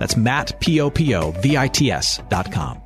That's 0.00 0.16
Matt, 0.16 0.58
P-O-P-O-V-I-T-S 0.60 2.22
dot 2.30 2.50
com. 2.50 2.82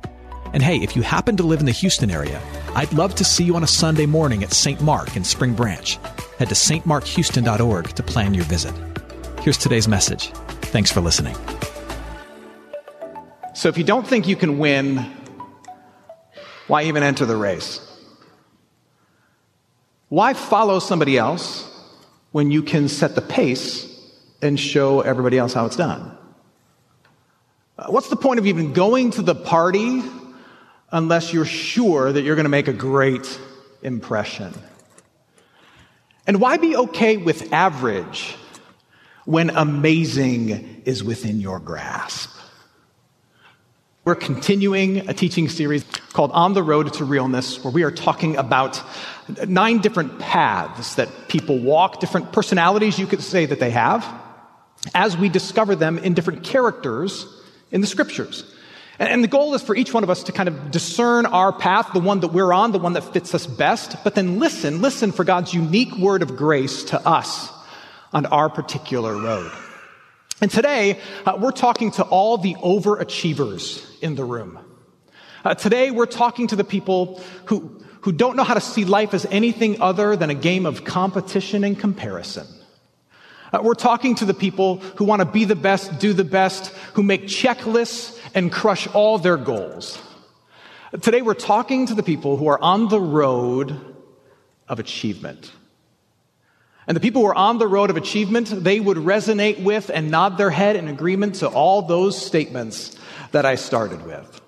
And 0.53 0.61
hey, 0.61 0.77
if 0.77 0.97
you 0.97 1.01
happen 1.01 1.37
to 1.37 1.43
live 1.43 1.61
in 1.61 1.65
the 1.65 1.71
Houston 1.71 2.11
area, 2.11 2.41
I'd 2.75 2.91
love 2.91 3.15
to 3.15 3.23
see 3.23 3.45
you 3.45 3.55
on 3.55 3.63
a 3.63 3.67
Sunday 3.67 4.05
morning 4.05 4.43
at 4.43 4.51
St. 4.51 4.81
Mark 4.81 5.15
in 5.15 5.23
Spring 5.23 5.53
Branch. 5.53 5.95
Head 6.37 6.49
to 6.49 6.55
stmarkhouston.org 6.55 7.87
to 7.95 8.03
plan 8.03 8.33
your 8.33 8.43
visit. 8.43 8.75
Here's 9.39 9.57
today's 9.57 9.87
message. 9.87 10.27
Thanks 10.73 10.91
for 10.91 10.99
listening. 10.99 11.35
So 13.53 13.69
if 13.69 13.77
you 13.77 13.85
don't 13.85 14.05
think 14.05 14.27
you 14.27 14.35
can 14.35 14.59
win, 14.59 14.97
why 16.67 16.83
even 16.83 17.01
enter 17.01 17.25
the 17.25 17.37
race? 17.37 17.79
Why 20.09 20.33
follow 20.33 20.79
somebody 20.79 21.17
else 21.17 21.63
when 22.33 22.51
you 22.51 22.61
can 22.61 22.89
set 22.89 23.15
the 23.15 23.21
pace 23.21 23.87
and 24.41 24.59
show 24.59 24.99
everybody 24.99 25.37
else 25.37 25.53
how 25.53 25.65
it's 25.65 25.77
done? 25.77 26.17
Uh, 27.77 27.87
what's 27.87 28.07
the 28.07 28.15
point 28.15 28.39
of 28.39 28.47
even 28.47 28.71
going 28.71 29.11
to 29.11 29.21
the 29.21 29.35
party 29.35 30.01
unless 30.91 31.33
you're 31.33 31.43
sure 31.43 32.09
that 32.09 32.21
you're 32.21 32.35
going 32.35 32.45
to 32.45 32.49
make 32.49 32.69
a 32.69 32.73
great 32.73 33.37
impression? 33.81 34.53
And 36.25 36.39
why 36.39 36.55
be 36.55 36.77
okay 36.77 37.17
with 37.17 37.51
average 37.51 38.35
when 39.25 39.49
amazing 39.49 40.83
is 40.85 41.03
within 41.03 41.41
your 41.41 41.59
grasp? 41.59 42.31
We're 44.05 44.15
continuing 44.15 45.09
a 45.09 45.13
teaching 45.13 45.49
series 45.49 45.83
called 46.13 46.31
On 46.31 46.53
the 46.53 46.63
Road 46.63 46.93
to 46.93 47.03
Realness, 47.03 47.61
where 47.61 47.73
we 47.73 47.83
are 47.83 47.91
talking 47.91 48.37
about 48.37 48.81
nine 49.47 49.79
different 49.79 50.19
paths 50.19 50.95
that 50.95 51.09
people 51.27 51.59
walk, 51.59 51.99
different 51.99 52.31
personalities 52.31 52.97
you 52.97 53.07
could 53.07 53.21
say 53.21 53.45
that 53.47 53.59
they 53.59 53.71
have, 53.71 54.07
as 54.93 55.17
we 55.17 55.27
discover 55.27 55.75
them 55.75 55.97
in 55.97 56.13
different 56.13 56.43
characters 56.43 57.34
in 57.71 57.81
the 57.81 57.87
scriptures. 57.87 58.51
And 58.97 59.23
the 59.23 59.27
goal 59.27 59.53
is 59.53 59.61
for 59.61 59.75
each 59.75 59.93
one 59.93 60.03
of 60.03 60.09
us 60.09 60.23
to 60.23 60.31
kind 60.31 60.47
of 60.47 60.71
discern 60.71 61.25
our 61.25 61.51
path, 61.51 61.89
the 61.93 61.99
one 61.99 62.21
that 62.21 62.29
we're 62.29 62.53
on, 62.53 62.71
the 62.71 62.79
one 62.79 62.93
that 62.93 63.03
fits 63.03 63.35
us 63.35 63.45
best, 63.45 63.97
but 64.03 64.15
then 64.15 64.39
listen, 64.39 64.81
listen 64.81 65.11
for 65.11 65.25
God's 65.25 65.53
unique 65.53 65.95
word 65.97 66.21
of 66.21 66.37
grace 66.37 66.85
to 66.85 67.07
us 67.07 67.51
on 68.13 68.25
our 68.27 68.49
particular 68.49 69.13
road. 69.13 69.51
And 70.41 70.49
today, 70.49 70.99
uh, 71.25 71.37
we're 71.39 71.51
talking 71.51 71.91
to 71.91 72.03
all 72.03 72.37
the 72.37 72.55
overachievers 72.55 73.85
in 74.01 74.15
the 74.15 74.23
room. 74.23 74.59
Uh, 75.43 75.55
today, 75.55 75.91
we're 75.91 76.05
talking 76.05 76.47
to 76.47 76.55
the 76.55 76.63
people 76.63 77.21
who, 77.45 77.83
who 78.01 78.11
don't 78.13 78.35
know 78.37 78.43
how 78.43 78.53
to 78.53 78.61
see 78.61 78.85
life 78.85 79.13
as 79.13 79.25
anything 79.25 79.81
other 79.81 80.15
than 80.15 80.29
a 80.29 80.35
game 80.35 80.65
of 80.65 80.85
competition 80.85 81.63
and 81.63 81.77
comparison. 81.77 82.47
Uh, 83.55 83.61
we're 83.61 83.73
talking 83.73 84.15
to 84.15 84.25
the 84.25 84.33
people 84.33 84.79
who 84.97 85.05
want 85.05 85.21
to 85.21 85.25
be 85.25 85.45
the 85.45 85.55
best, 85.55 85.97
do 85.97 86.11
the 86.11 86.25
best, 86.25 86.73
who 86.93 87.01
make 87.01 87.23
checklists 87.23 88.19
and 88.33 88.51
crush 88.51 88.85
all 88.87 89.17
their 89.17 89.37
goals. 89.37 89.97
Today, 91.01 91.21
we're 91.21 91.35
talking 91.35 91.85
to 91.85 91.93
the 91.93 92.03
people 92.03 92.35
who 92.35 92.47
are 92.47 92.61
on 92.61 92.89
the 92.89 92.99
road 92.99 93.79
of 94.67 94.79
achievement. 94.79 95.53
And 96.85 96.97
the 96.97 96.99
people 96.99 97.21
who 97.21 97.29
are 97.29 97.35
on 97.35 97.57
the 97.57 97.67
road 97.67 97.89
of 97.89 97.95
achievement, 97.95 98.49
they 98.49 98.81
would 98.81 98.97
resonate 98.97 99.63
with 99.63 99.89
and 99.89 100.11
nod 100.11 100.37
their 100.37 100.49
head 100.49 100.75
in 100.75 100.89
agreement 100.89 101.35
to 101.35 101.47
all 101.47 101.81
those 101.81 102.23
statements 102.23 102.97
that 103.31 103.45
I 103.45 103.55
started 103.55 104.05
with. 104.05 104.41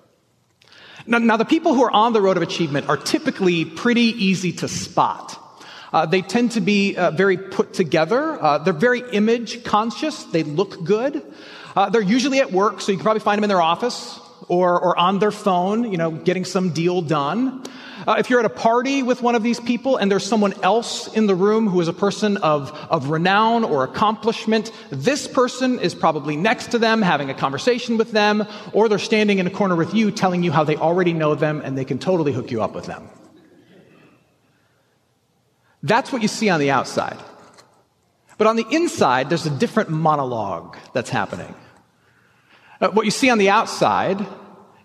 Now, 1.06 1.16
now 1.16 1.38
the 1.38 1.46
people 1.46 1.72
who 1.72 1.82
are 1.82 1.90
on 1.90 2.12
the 2.12 2.20
road 2.20 2.36
of 2.36 2.42
achievement 2.42 2.90
are 2.90 2.98
typically 2.98 3.64
pretty 3.64 4.02
easy 4.02 4.52
to 4.52 4.68
spot. 4.68 5.42
Uh, 5.92 6.06
they 6.06 6.22
tend 6.22 6.52
to 6.52 6.60
be 6.60 6.96
uh, 6.96 7.10
very 7.10 7.36
put 7.36 7.72
together. 7.72 8.42
Uh, 8.42 8.58
they're 8.58 8.72
very 8.72 9.02
image 9.12 9.64
conscious. 9.64 10.24
They 10.24 10.42
look 10.42 10.84
good. 10.84 11.22
Uh, 11.74 11.90
they're 11.90 12.00
usually 12.00 12.40
at 12.40 12.52
work, 12.52 12.80
so 12.80 12.92
you 12.92 12.98
can 12.98 13.04
probably 13.04 13.20
find 13.20 13.38
them 13.38 13.44
in 13.44 13.48
their 13.48 13.62
office 13.62 14.18
or, 14.48 14.80
or 14.80 14.98
on 14.98 15.18
their 15.18 15.30
phone, 15.30 15.90
you 15.90 15.98
know, 15.98 16.10
getting 16.10 16.44
some 16.44 16.70
deal 16.70 17.02
done. 17.02 17.62
Uh, 18.06 18.16
if 18.18 18.30
you're 18.30 18.40
at 18.40 18.46
a 18.46 18.48
party 18.48 19.02
with 19.02 19.20
one 19.20 19.34
of 19.34 19.42
these 19.42 19.60
people 19.60 19.96
and 19.96 20.10
there's 20.10 20.24
someone 20.24 20.54
else 20.62 21.12
in 21.14 21.26
the 21.26 21.34
room 21.34 21.68
who 21.68 21.80
is 21.80 21.88
a 21.88 21.92
person 21.92 22.38
of, 22.38 22.72
of 22.90 23.10
renown 23.10 23.64
or 23.64 23.84
accomplishment, 23.84 24.72
this 24.90 25.26
person 25.28 25.78
is 25.78 25.94
probably 25.94 26.36
next 26.36 26.68
to 26.68 26.78
them 26.78 27.02
having 27.02 27.28
a 27.28 27.34
conversation 27.34 27.98
with 27.98 28.12
them, 28.12 28.46
or 28.72 28.88
they're 28.88 28.98
standing 28.98 29.38
in 29.38 29.46
a 29.46 29.50
corner 29.50 29.76
with 29.76 29.94
you 29.94 30.10
telling 30.10 30.42
you 30.42 30.52
how 30.52 30.64
they 30.64 30.76
already 30.76 31.12
know 31.12 31.34
them 31.34 31.60
and 31.62 31.76
they 31.76 31.84
can 31.84 31.98
totally 31.98 32.32
hook 32.32 32.50
you 32.50 32.62
up 32.62 32.74
with 32.74 32.86
them. 32.86 33.08
That's 35.82 36.12
what 36.12 36.22
you 36.22 36.28
see 36.28 36.48
on 36.48 36.60
the 36.60 36.70
outside. 36.70 37.18
But 38.36 38.46
on 38.46 38.56
the 38.56 38.66
inside, 38.70 39.28
there's 39.28 39.46
a 39.46 39.50
different 39.50 39.90
monologue 39.90 40.76
that's 40.92 41.10
happening. 41.10 41.54
Uh, 42.80 42.90
what 42.90 43.04
you 43.04 43.10
see 43.10 43.30
on 43.30 43.38
the 43.38 43.50
outside 43.50 44.24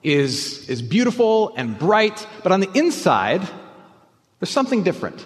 is, 0.01 0.67
is 0.67 0.81
beautiful 0.81 1.53
and 1.55 1.77
bright, 1.77 2.27
but 2.41 2.51
on 2.51 2.59
the 2.59 2.71
inside, 2.73 3.47
there's 4.39 4.49
something 4.49 4.83
different. 4.83 5.25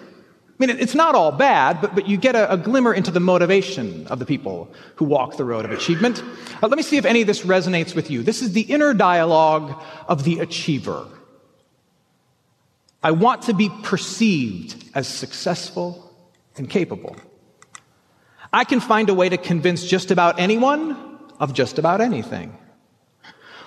I 0.60 0.66
mean, 0.66 0.76
it's 0.78 0.94
not 0.94 1.14
all 1.14 1.32
bad, 1.32 1.80
but, 1.80 1.94
but 1.94 2.08
you 2.08 2.16
get 2.16 2.34
a, 2.34 2.52
a 2.52 2.56
glimmer 2.56 2.92
into 2.92 3.10
the 3.10 3.20
motivation 3.20 4.06
of 4.08 4.18
the 4.18 4.26
people 4.26 4.70
who 4.96 5.04
walk 5.04 5.36
the 5.36 5.44
road 5.44 5.64
of 5.64 5.70
achievement. 5.70 6.22
Uh, 6.62 6.66
let 6.66 6.76
me 6.76 6.82
see 6.82 6.96
if 6.96 7.04
any 7.04 7.20
of 7.20 7.26
this 7.26 7.42
resonates 7.42 7.94
with 7.94 8.10
you. 8.10 8.22
This 8.22 8.42
is 8.42 8.52
the 8.52 8.62
inner 8.62 8.92
dialogue 8.92 9.80
of 10.08 10.24
the 10.24 10.40
achiever. 10.40 11.06
I 13.02 13.12
want 13.12 13.42
to 13.42 13.54
be 13.54 13.70
perceived 13.82 14.84
as 14.94 15.06
successful 15.06 16.12
and 16.56 16.68
capable. 16.68 17.16
I 18.52 18.64
can 18.64 18.80
find 18.80 19.08
a 19.08 19.14
way 19.14 19.28
to 19.28 19.36
convince 19.36 19.84
just 19.86 20.10
about 20.10 20.40
anyone 20.40 20.96
of 21.38 21.52
just 21.52 21.78
about 21.78 22.00
anything. 22.00 22.56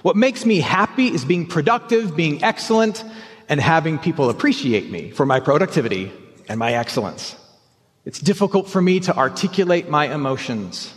What 0.02 0.16
makes 0.16 0.46
me 0.46 0.60
happy 0.60 1.08
is 1.08 1.24
being 1.24 1.46
productive, 1.46 2.16
being 2.16 2.44
excellent, 2.44 3.04
and 3.48 3.62
having 3.62 4.00
people 4.00 4.30
appreciate 4.30 4.90
me 4.90 5.12
for 5.12 5.26
my 5.26 5.40
productivity 5.40 6.12
and 6.50 6.60
my 6.60 6.74
excellence. 6.74 7.36
It's 8.04 8.20
difficult 8.20 8.68
for 8.68 8.82
me 8.82 9.00
to 9.02 9.16
articulate 9.16 9.90
my 9.90 10.14
emotions. 10.14 10.94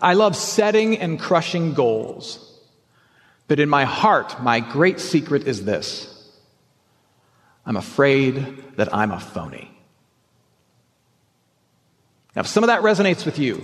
I 0.00 0.14
love 0.14 0.36
setting 0.36 0.98
and 0.98 1.18
crushing 1.18 1.74
goals. 1.74 2.46
But 3.48 3.58
in 3.58 3.68
my 3.68 3.84
heart, 3.84 4.40
my 4.42 4.60
great 4.60 5.00
secret 5.00 5.48
is 5.48 5.64
this 5.64 6.09
I'm 7.64 7.76
afraid 7.76 8.76
that 8.76 8.94
I'm 8.94 9.12
a 9.12 9.20
phony. 9.20 9.70
Now, 12.34 12.40
if 12.40 12.46
some 12.46 12.64
of 12.64 12.68
that 12.68 12.82
resonates 12.82 13.24
with 13.24 13.38
you, 13.38 13.62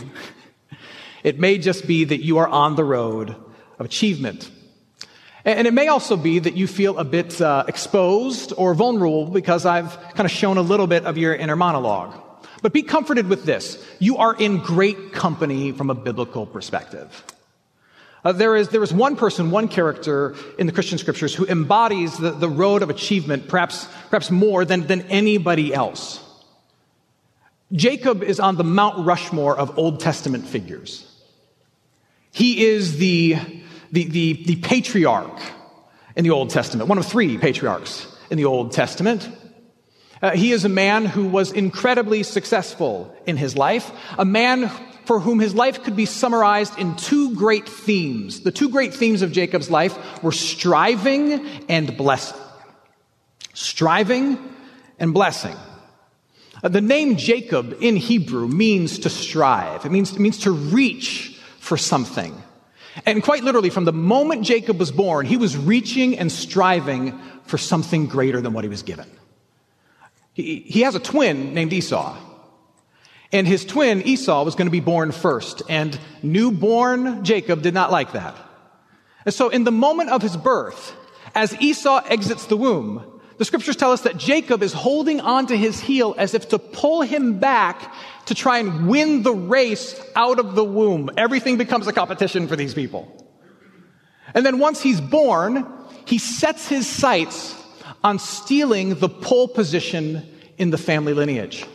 it 1.22 1.38
may 1.38 1.58
just 1.58 1.86
be 1.86 2.04
that 2.04 2.24
you 2.24 2.38
are 2.38 2.48
on 2.48 2.76
the 2.76 2.84
road 2.84 3.34
of 3.78 3.86
achievement. 3.86 4.50
And 5.44 5.68
it 5.68 5.74
may 5.74 5.86
also 5.86 6.16
be 6.16 6.40
that 6.40 6.56
you 6.56 6.66
feel 6.66 6.98
a 6.98 7.04
bit 7.04 7.40
uh, 7.40 7.64
exposed 7.68 8.52
or 8.56 8.74
vulnerable 8.74 9.26
because 9.26 9.64
I've 9.64 9.96
kind 10.14 10.24
of 10.24 10.30
shown 10.32 10.58
a 10.58 10.62
little 10.62 10.88
bit 10.88 11.04
of 11.04 11.16
your 11.16 11.34
inner 11.34 11.54
monologue. 11.54 12.20
But 12.62 12.72
be 12.72 12.82
comforted 12.82 13.28
with 13.28 13.44
this. 13.44 13.84
You 14.00 14.16
are 14.16 14.34
in 14.34 14.58
great 14.58 15.12
company 15.12 15.70
from 15.70 15.88
a 15.88 15.94
biblical 15.94 16.46
perspective. 16.46 17.24
Uh, 18.26 18.32
there, 18.32 18.56
is, 18.56 18.70
there 18.70 18.82
is 18.82 18.92
one 18.92 19.14
person, 19.14 19.52
one 19.52 19.68
character 19.68 20.34
in 20.58 20.66
the 20.66 20.72
Christian 20.72 20.98
scriptures 20.98 21.32
who 21.32 21.46
embodies 21.46 22.18
the, 22.18 22.32
the 22.32 22.48
road 22.48 22.82
of 22.82 22.90
achievement 22.90 23.46
perhaps, 23.46 23.86
perhaps 24.10 24.32
more 24.32 24.64
than, 24.64 24.84
than 24.88 25.02
anybody 25.02 25.72
else. 25.72 26.18
Jacob 27.70 28.24
is 28.24 28.40
on 28.40 28.56
the 28.56 28.64
Mount 28.64 29.06
Rushmore 29.06 29.56
of 29.56 29.78
Old 29.78 30.00
Testament 30.00 30.44
figures. 30.44 31.08
He 32.32 32.64
is 32.66 32.98
the, 32.98 33.36
the, 33.92 34.02
the, 34.08 34.32
the 34.44 34.56
patriarch 34.56 35.40
in 36.16 36.24
the 36.24 36.30
Old 36.30 36.50
Testament, 36.50 36.88
one 36.88 36.98
of 36.98 37.06
three 37.06 37.38
patriarchs 37.38 38.12
in 38.28 38.38
the 38.38 38.46
Old 38.46 38.72
Testament. 38.72 39.30
Uh, 40.20 40.32
he 40.32 40.50
is 40.50 40.64
a 40.64 40.68
man 40.68 41.04
who 41.04 41.28
was 41.28 41.52
incredibly 41.52 42.24
successful 42.24 43.14
in 43.24 43.36
his 43.36 43.56
life, 43.56 43.92
a 44.18 44.24
man 44.24 44.68
for 45.06 45.20
whom 45.20 45.38
his 45.38 45.54
life 45.54 45.82
could 45.82 45.96
be 45.96 46.04
summarized 46.04 46.78
in 46.78 46.96
two 46.96 47.34
great 47.34 47.68
themes. 47.68 48.40
The 48.40 48.50
two 48.50 48.68
great 48.68 48.92
themes 48.92 49.22
of 49.22 49.32
Jacob's 49.32 49.70
life 49.70 50.22
were 50.22 50.32
striving 50.32 51.46
and 51.68 51.96
blessing. 51.96 52.38
Striving 53.54 54.38
and 54.98 55.14
blessing. 55.14 55.56
Uh, 56.62 56.68
the 56.68 56.80
name 56.80 57.16
Jacob 57.16 57.76
in 57.80 57.96
Hebrew 57.96 58.48
means 58.48 58.98
to 59.00 59.10
strive. 59.10 59.86
It 59.86 59.92
means, 59.92 60.12
it 60.12 60.18
means 60.18 60.38
to 60.40 60.50
reach 60.50 61.38
for 61.58 61.76
something. 61.76 62.42
And 63.04 63.22
quite 63.22 63.44
literally, 63.44 63.70
from 63.70 63.84
the 63.84 63.92
moment 63.92 64.42
Jacob 64.42 64.78
was 64.78 64.90
born, 64.90 65.26
he 65.26 65.36
was 65.36 65.56
reaching 65.56 66.18
and 66.18 66.32
striving 66.32 67.18
for 67.44 67.58
something 67.58 68.06
greater 68.06 68.40
than 68.40 68.52
what 68.52 68.64
he 68.64 68.70
was 68.70 68.82
given. 68.82 69.06
He, 70.32 70.60
he 70.60 70.80
has 70.80 70.94
a 70.94 71.00
twin 71.00 71.54
named 71.54 71.72
Esau. 71.72 72.16
And 73.32 73.46
his 73.46 73.64
twin, 73.64 74.02
Esau, 74.02 74.44
was 74.44 74.54
going 74.54 74.66
to 74.66 74.72
be 74.72 74.80
born 74.80 75.12
first. 75.12 75.62
And 75.68 75.98
newborn 76.22 77.24
Jacob 77.24 77.62
did 77.62 77.74
not 77.74 77.90
like 77.90 78.12
that. 78.12 78.36
And 79.24 79.34
so, 79.34 79.48
in 79.48 79.64
the 79.64 79.72
moment 79.72 80.10
of 80.10 80.22
his 80.22 80.36
birth, 80.36 80.94
as 81.34 81.60
Esau 81.60 82.00
exits 82.08 82.46
the 82.46 82.56
womb, 82.56 83.20
the 83.38 83.44
scriptures 83.44 83.76
tell 83.76 83.92
us 83.92 84.02
that 84.02 84.16
Jacob 84.16 84.62
is 84.62 84.72
holding 84.72 85.20
onto 85.20 85.56
his 85.56 85.80
heel 85.80 86.14
as 86.16 86.32
if 86.32 86.48
to 86.50 86.58
pull 86.58 87.02
him 87.02 87.38
back 87.38 87.92
to 88.26 88.34
try 88.34 88.58
and 88.58 88.88
win 88.88 89.22
the 89.22 89.34
race 89.34 90.00
out 90.14 90.38
of 90.38 90.54
the 90.54 90.64
womb. 90.64 91.10
Everything 91.16 91.58
becomes 91.58 91.86
a 91.86 91.92
competition 91.92 92.48
for 92.48 92.56
these 92.56 92.72
people. 92.72 93.12
And 94.34 94.44
then 94.44 94.58
once 94.58 94.80
he's 94.80 95.00
born, 95.00 95.66
he 96.06 96.18
sets 96.18 96.68
his 96.68 96.86
sights 96.86 97.54
on 98.02 98.18
stealing 98.18 98.94
the 98.94 99.08
pole 99.08 99.48
position 99.48 100.26
in 100.58 100.70
the 100.70 100.78
family 100.78 101.12
lineage. 101.12 101.66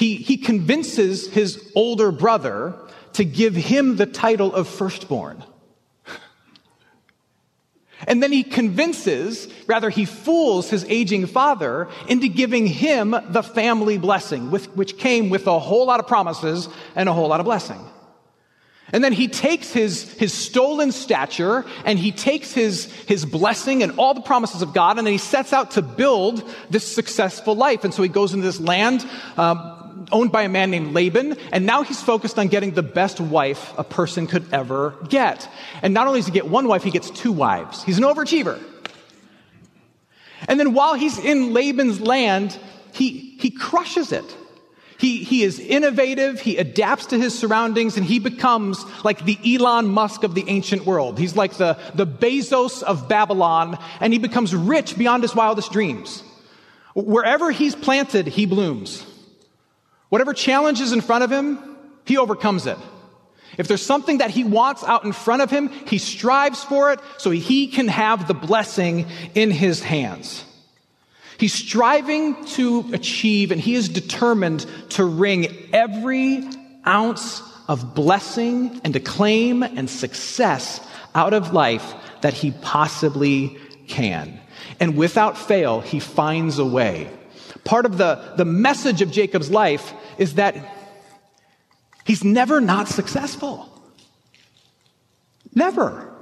He, 0.00 0.16
he 0.16 0.38
convinces 0.38 1.28
his 1.28 1.70
older 1.74 2.10
brother 2.10 2.74
to 3.12 3.22
give 3.22 3.54
him 3.54 3.96
the 3.96 4.06
title 4.06 4.54
of 4.54 4.66
firstborn. 4.66 5.44
And 8.06 8.22
then 8.22 8.32
he 8.32 8.42
convinces, 8.42 9.46
rather, 9.66 9.90
he 9.90 10.06
fools 10.06 10.70
his 10.70 10.84
aging 10.84 11.26
father 11.26 11.86
into 12.08 12.28
giving 12.28 12.66
him 12.66 13.10
the 13.10 13.42
family 13.42 13.98
blessing, 13.98 14.50
with, 14.50 14.74
which 14.74 14.96
came 14.96 15.28
with 15.28 15.46
a 15.46 15.58
whole 15.58 15.84
lot 15.84 16.00
of 16.00 16.06
promises 16.06 16.70
and 16.96 17.06
a 17.06 17.12
whole 17.12 17.28
lot 17.28 17.40
of 17.40 17.44
blessing. 17.44 17.84
And 18.92 19.04
then 19.04 19.12
he 19.12 19.28
takes 19.28 19.70
his, 19.70 20.10
his 20.14 20.32
stolen 20.32 20.92
stature 20.92 21.66
and 21.84 21.98
he 21.98 22.10
takes 22.10 22.52
his, 22.54 22.86
his 23.02 23.26
blessing 23.26 23.82
and 23.82 23.98
all 23.98 24.14
the 24.14 24.22
promises 24.22 24.62
of 24.62 24.72
God 24.72 24.96
and 24.96 25.06
then 25.06 25.12
he 25.12 25.18
sets 25.18 25.52
out 25.52 25.72
to 25.72 25.82
build 25.82 26.42
this 26.70 26.90
successful 26.90 27.54
life. 27.54 27.84
And 27.84 27.92
so 27.92 28.02
he 28.02 28.08
goes 28.08 28.32
into 28.32 28.46
this 28.46 28.58
land, 28.60 29.06
um, 29.36 29.79
owned 30.12 30.32
by 30.32 30.42
a 30.42 30.48
man 30.48 30.70
named 30.70 30.94
Laban, 30.94 31.36
and 31.52 31.66
now 31.66 31.82
he's 31.82 32.00
focused 32.00 32.38
on 32.38 32.48
getting 32.48 32.72
the 32.72 32.82
best 32.82 33.20
wife 33.20 33.72
a 33.78 33.84
person 33.84 34.26
could 34.26 34.52
ever 34.52 34.94
get. 35.08 35.48
And 35.82 35.94
not 35.94 36.06
only 36.06 36.20
does 36.20 36.26
he 36.26 36.32
get 36.32 36.48
one 36.48 36.68
wife, 36.68 36.82
he 36.82 36.90
gets 36.90 37.10
two 37.10 37.32
wives. 37.32 37.82
He's 37.84 37.98
an 37.98 38.04
overachiever. 38.04 38.62
And 40.48 40.58
then 40.58 40.74
while 40.74 40.94
he's 40.94 41.18
in 41.18 41.52
Laban's 41.52 42.00
land, 42.00 42.58
he, 42.92 43.36
he 43.38 43.50
crushes 43.50 44.12
it. 44.12 44.36
He, 44.98 45.24
he 45.24 45.42
is 45.42 45.58
innovative, 45.58 46.40
he 46.40 46.58
adapts 46.58 47.06
to 47.06 47.18
his 47.18 47.38
surroundings, 47.38 47.96
and 47.96 48.04
he 48.04 48.18
becomes 48.18 48.84
like 49.02 49.24
the 49.24 49.38
Elon 49.56 49.88
Musk 49.88 50.24
of 50.24 50.34
the 50.34 50.44
ancient 50.46 50.84
world. 50.84 51.18
He's 51.18 51.34
like 51.34 51.54
the, 51.54 51.78
the 51.94 52.06
Bezos 52.06 52.82
of 52.82 53.08
Babylon, 53.08 53.78
and 54.00 54.12
he 54.12 54.18
becomes 54.18 54.54
rich 54.54 54.98
beyond 54.98 55.22
his 55.22 55.34
wildest 55.34 55.72
dreams. 55.72 56.22
Wherever 56.94 57.50
he's 57.50 57.74
planted, 57.74 58.26
he 58.26 58.44
blooms. 58.44 59.06
Whatever 60.10 60.34
challenge 60.34 60.80
is 60.80 60.92
in 60.92 61.00
front 61.00 61.24
of 61.24 61.32
him, 61.32 61.58
he 62.04 62.18
overcomes 62.18 62.66
it. 62.66 62.76
If 63.56 63.68
there's 63.68 63.84
something 63.84 64.18
that 64.18 64.30
he 64.30 64.44
wants 64.44 64.84
out 64.84 65.04
in 65.04 65.12
front 65.12 65.42
of 65.42 65.50
him, 65.50 65.68
he 65.86 65.98
strives 65.98 66.62
for 66.62 66.92
it 66.92 67.00
so 67.18 67.30
he 67.30 67.68
can 67.68 67.88
have 67.88 68.28
the 68.28 68.34
blessing 68.34 69.06
in 69.34 69.50
his 69.50 69.82
hands. 69.82 70.44
He's 71.38 71.54
striving 71.54 72.44
to 72.56 72.90
achieve 72.92 73.50
and 73.50 73.60
he 73.60 73.74
is 73.74 73.88
determined 73.88 74.66
to 74.90 75.04
wring 75.04 75.46
every 75.72 76.44
ounce 76.86 77.42
of 77.66 77.94
blessing 77.94 78.80
and 78.84 78.94
acclaim 78.94 79.62
and 79.62 79.88
success 79.88 80.80
out 81.14 81.32
of 81.32 81.52
life 81.52 81.94
that 82.20 82.34
he 82.34 82.50
possibly 82.50 83.56
can. 83.88 84.38
And 84.78 84.96
without 84.96 85.38
fail, 85.38 85.80
he 85.80 86.00
finds 86.00 86.58
a 86.58 86.64
way. 86.64 87.08
Part 87.64 87.86
of 87.86 87.98
the, 87.98 88.34
the 88.36 88.44
message 88.44 89.02
of 89.02 89.10
Jacob's 89.10 89.50
life 89.50 89.92
is 90.18 90.34
that 90.34 90.56
he's 92.04 92.24
never 92.24 92.60
not 92.60 92.88
successful. 92.88 93.68
Never. 95.54 96.12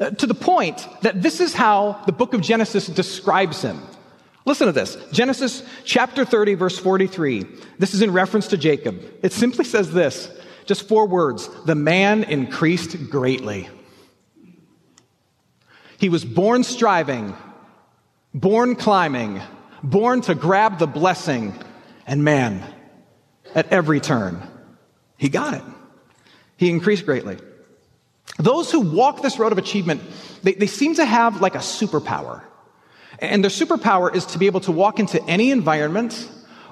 Uh, 0.00 0.10
to 0.10 0.26
the 0.26 0.34
point 0.34 0.86
that 1.02 1.22
this 1.22 1.40
is 1.40 1.54
how 1.54 2.02
the 2.06 2.12
book 2.12 2.34
of 2.34 2.40
Genesis 2.40 2.86
describes 2.86 3.62
him. 3.62 3.80
Listen 4.46 4.66
to 4.66 4.72
this 4.72 4.96
Genesis 5.12 5.62
chapter 5.84 6.24
30, 6.24 6.54
verse 6.54 6.78
43. 6.78 7.46
This 7.78 7.94
is 7.94 8.02
in 8.02 8.12
reference 8.12 8.48
to 8.48 8.56
Jacob. 8.56 9.02
It 9.22 9.32
simply 9.32 9.64
says 9.64 9.92
this 9.92 10.30
just 10.66 10.88
four 10.88 11.06
words 11.06 11.48
the 11.64 11.74
man 11.74 12.24
increased 12.24 13.10
greatly. 13.10 13.68
He 15.98 16.08
was 16.08 16.24
born 16.24 16.64
striving, 16.64 17.34
born 18.34 18.76
climbing, 18.76 19.40
born 19.84 20.22
to 20.22 20.34
grab 20.34 20.78
the 20.78 20.86
blessing, 20.86 21.54
and 22.06 22.24
man, 22.24 22.64
at 23.54 23.72
every 23.72 24.00
turn. 24.00 24.42
He 25.16 25.28
got 25.28 25.54
it. 25.54 25.62
He 26.56 26.70
increased 26.70 27.04
greatly. 27.04 27.38
Those 28.38 28.70
who 28.70 28.80
walk 28.80 29.22
this 29.22 29.38
road 29.38 29.52
of 29.52 29.58
achievement, 29.58 30.02
they, 30.42 30.54
they 30.54 30.66
seem 30.66 30.94
to 30.96 31.04
have 31.04 31.40
like 31.40 31.54
a 31.54 31.58
superpower. 31.58 32.42
And 33.18 33.44
their 33.44 33.50
superpower 33.50 34.14
is 34.14 34.26
to 34.26 34.38
be 34.38 34.46
able 34.46 34.60
to 34.60 34.72
walk 34.72 34.98
into 34.98 35.22
any 35.24 35.50
environment 35.50 36.28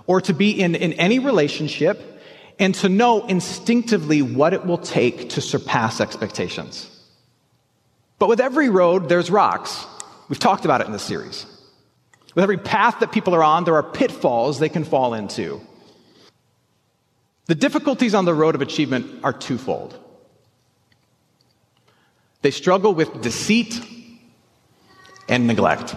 or 0.06 0.20
to 0.22 0.32
be 0.32 0.60
in, 0.60 0.74
in 0.74 0.94
any 0.94 1.18
relationship 1.18 2.20
and 2.58 2.74
to 2.76 2.88
know 2.88 3.26
instinctively 3.26 4.22
what 4.22 4.54
it 4.54 4.66
will 4.66 4.78
take 4.78 5.30
to 5.30 5.40
surpass 5.40 6.00
expectations. 6.00 6.88
But 8.18 8.28
with 8.28 8.40
every 8.40 8.68
road, 8.68 9.08
there's 9.08 9.30
rocks. 9.30 9.86
We've 10.28 10.38
talked 10.38 10.64
about 10.64 10.80
it 10.80 10.86
in 10.86 10.92
this 10.92 11.02
series. 11.02 11.46
With 12.34 12.43
every 12.43 12.58
path 12.58 13.00
that 13.00 13.12
people 13.12 13.34
are 13.34 13.43
on, 13.43 13.64
there 13.64 13.75
are 13.75 13.82
pitfalls 13.82 14.58
they 14.58 14.69
can 14.69 14.84
fall 14.84 15.14
into. 15.14 15.61
The 17.46 17.55
difficulties 17.55 18.14
on 18.14 18.25
the 18.25 18.34
road 18.34 18.55
of 18.55 18.62
achievement 18.62 19.25
are 19.25 19.32
twofold. 19.32 19.99
They 22.40 22.50
struggle 22.50 22.94
with 22.94 23.20
deceit 23.20 23.81
and 25.29 25.46
neglect. 25.46 25.94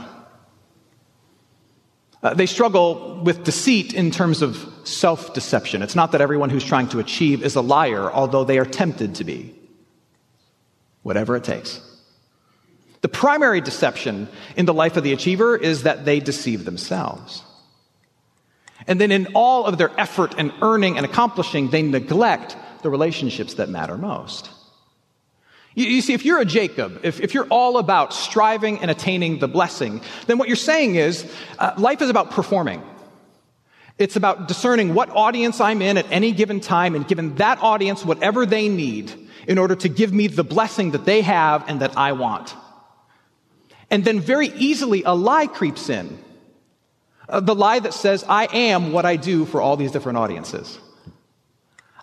Uh, 2.21 2.33
they 2.33 2.45
struggle 2.45 3.21
with 3.23 3.43
deceit 3.43 3.93
in 3.93 4.11
terms 4.11 4.41
of 4.41 4.57
self 4.83 5.33
deception. 5.33 5.81
It's 5.81 5.95
not 5.95 6.11
that 6.11 6.21
everyone 6.21 6.49
who's 6.49 6.65
trying 6.65 6.89
to 6.89 6.99
achieve 6.99 7.43
is 7.43 7.55
a 7.55 7.61
liar, 7.61 8.11
although 8.11 8.43
they 8.43 8.57
are 8.57 8.65
tempted 8.65 9.15
to 9.15 9.23
be. 9.23 9.55
Whatever 11.03 11.35
it 11.35 11.43
takes. 11.43 11.81
The 13.01 13.09
primary 13.09 13.61
deception 13.61 14.27
in 14.55 14.65
the 14.65 14.73
life 14.73 14.97
of 14.97 15.03
the 15.03 15.13
achiever 15.13 15.55
is 15.55 15.83
that 15.83 16.05
they 16.05 16.19
deceive 16.19 16.65
themselves. 16.65 17.43
And 18.87 18.99
then 18.99 19.11
in 19.11 19.27
all 19.33 19.65
of 19.65 19.77
their 19.77 19.91
effort 19.99 20.35
and 20.37 20.51
earning 20.61 20.97
and 20.97 21.05
accomplishing, 21.05 21.69
they 21.69 21.81
neglect 21.81 22.55
the 22.81 22.89
relationships 22.89 23.55
that 23.55 23.69
matter 23.69 23.97
most. 23.97 24.49
You, 25.73 25.85
you 25.85 26.01
see, 26.01 26.13
if 26.13 26.23
you're 26.23 26.39
a 26.39 26.45
Jacob, 26.45 27.01
if, 27.03 27.19
if, 27.19 27.33
you're 27.33 27.47
all 27.47 27.77
about 27.77 28.13
striving 28.13 28.79
and 28.79 28.91
attaining 28.91 29.39
the 29.39 29.47
blessing, 29.47 30.01
then 30.27 30.37
what 30.37 30.47
you're 30.47 30.55
saying 30.55 30.95
is 30.95 31.29
uh, 31.59 31.73
life 31.77 32.01
is 32.01 32.09
about 32.09 32.31
performing. 32.31 32.81
It's 33.97 34.15
about 34.15 34.47
discerning 34.47 34.93
what 34.93 35.09
audience 35.09 35.61
I'm 35.61 35.81
in 35.81 35.97
at 35.97 36.11
any 36.11 36.31
given 36.31 36.59
time 36.59 36.95
and 36.95 37.07
giving 37.07 37.35
that 37.35 37.59
audience 37.61 38.03
whatever 38.03 38.45
they 38.45 38.67
need 38.67 39.11
in 39.47 39.57
order 39.57 39.75
to 39.75 39.89
give 39.89 40.13
me 40.13 40.27
the 40.27 40.43
blessing 40.43 40.91
that 40.91 41.05
they 41.05 41.21
have 41.21 41.67
and 41.69 41.81
that 41.81 41.97
I 41.97 42.11
want. 42.13 42.55
And 43.89 44.03
then 44.03 44.19
very 44.19 44.47
easily 44.47 45.03
a 45.03 45.13
lie 45.13 45.47
creeps 45.47 45.89
in 45.89 46.17
uh, 47.27 47.39
the 47.39 47.55
lie 47.55 47.79
that 47.79 47.93
says, 47.93 48.23
I 48.27 48.45
am 48.45 48.91
what 48.91 49.05
I 49.05 49.15
do 49.15 49.45
for 49.45 49.61
all 49.61 49.77
these 49.77 49.91
different 49.91 50.17
audiences. 50.17 50.77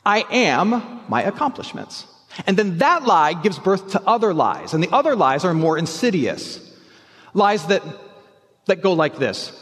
I 0.04 0.24
am 0.30 1.00
my 1.08 1.22
accomplishments. 1.22 2.06
And 2.46 2.56
then 2.56 2.78
that 2.78 3.04
lie 3.04 3.34
gives 3.34 3.58
birth 3.58 3.92
to 3.92 4.02
other 4.02 4.34
lies. 4.34 4.74
And 4.74 4.82
the 4.82 4.90
other 4.90 5.14
lies 5.14 5.44
are 5.44 5.54
more 5.54 5.78
insidious. 5.78 6.58
Lies 7.34 7.66
that, 7.66 7.82
that 8.66 8.82
go 8.82 8.94
like 8.94 9.16
this. 9.18 9.58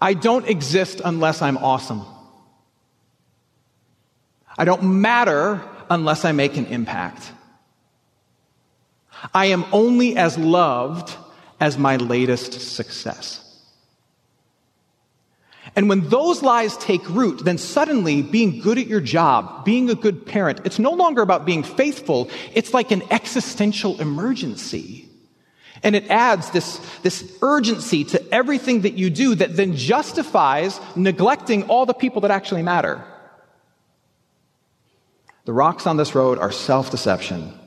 I 0.00 0.14
don't 0.14 0.48
exist 0.48 1.00
unless 1.04 1.42
I'm 1.42 1.56
awesome. 1.58 2.02
I 4.58 4.64
don't 4.64 5.00
matter 5.00 5.62
unless 5.88 6.24
I 6.24 6.32
make 6.32 6.56
an 6.56 6.66
impact. 6.66 7.32
I 9.34 9.46
am 9.46 9.64
only 9.72 10.16
as 10.16 10.36
loved 10.38 11.16
as 11.60 11.78
my 11.78 11.96
latest 11.96 12.60
success. 12.60 13.38
And 15.74 15.88
when 15.88 16.08
those 16.08 16.42
lies 16.42 16.76
take 16.76 17.08
root, 17.08 17.44
then 17.44 17.56
suddenly 17.56 18.20
being 18.20 18.60
good 18.60 18.78
at 18.78 18.88
your 18.88 19.00
job, 19.00 19.64
being 19.64 19.88
a 19.88 19.94
good 19.94 20.26
parent, 20.26 20.60
it's 20.64 20.78
no 20.78 20.90
longer 20.90 21.22
about 21.22 21.46
being 21.46 21.62
faithful. 21.62 22.28
It's 22.52 22.74
like 22.74 22.90
an 22.90 23.02
existential 23.10 23.98
emergency. 24.00 25.08
And 25.82 25.96
it 25.96 26.08
adds 26.10 26.50
this, 26.50 26.78
this 27.02 27.32
urgency 27.40 28.04
to 28.04 28.34
everything 28.34 28.82
that 28.82 28.94
you 28.94 29.08
do 29.08 29.34
that 29.36 29.56
then 29.56 29.74
justifies 29.74 30.78
neglecting 30.94 31.64
all 31.64 31.86
the 31.86 31.94
people 31.94 32.20
that 32.22 32.30
actually 32.30 32.62
matter. 32.62 33.02
The 35.44 35.52
rocks 35.52 35.86
on 35.86 35.96
this 35.96 36.14
road 36.14 36.38
are 36.38 36.52
self 36.52 36.90
deception 36.90 37.58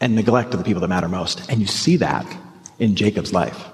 and 0.00 0.14
neglect 0.14 0.52
of 0.52 0.58
the 0.58 0.64
people 0.64 0.80
that 0.80 0.88
matter 0.88 1.08
most. 1.08 1.48
And 1.50 1.60
you 1.60 1.66
see 1.66 1.96
that 1.96 2.26
in 2.78 2.96
Jacob's 2.96 3.32
life. 3.32 3.66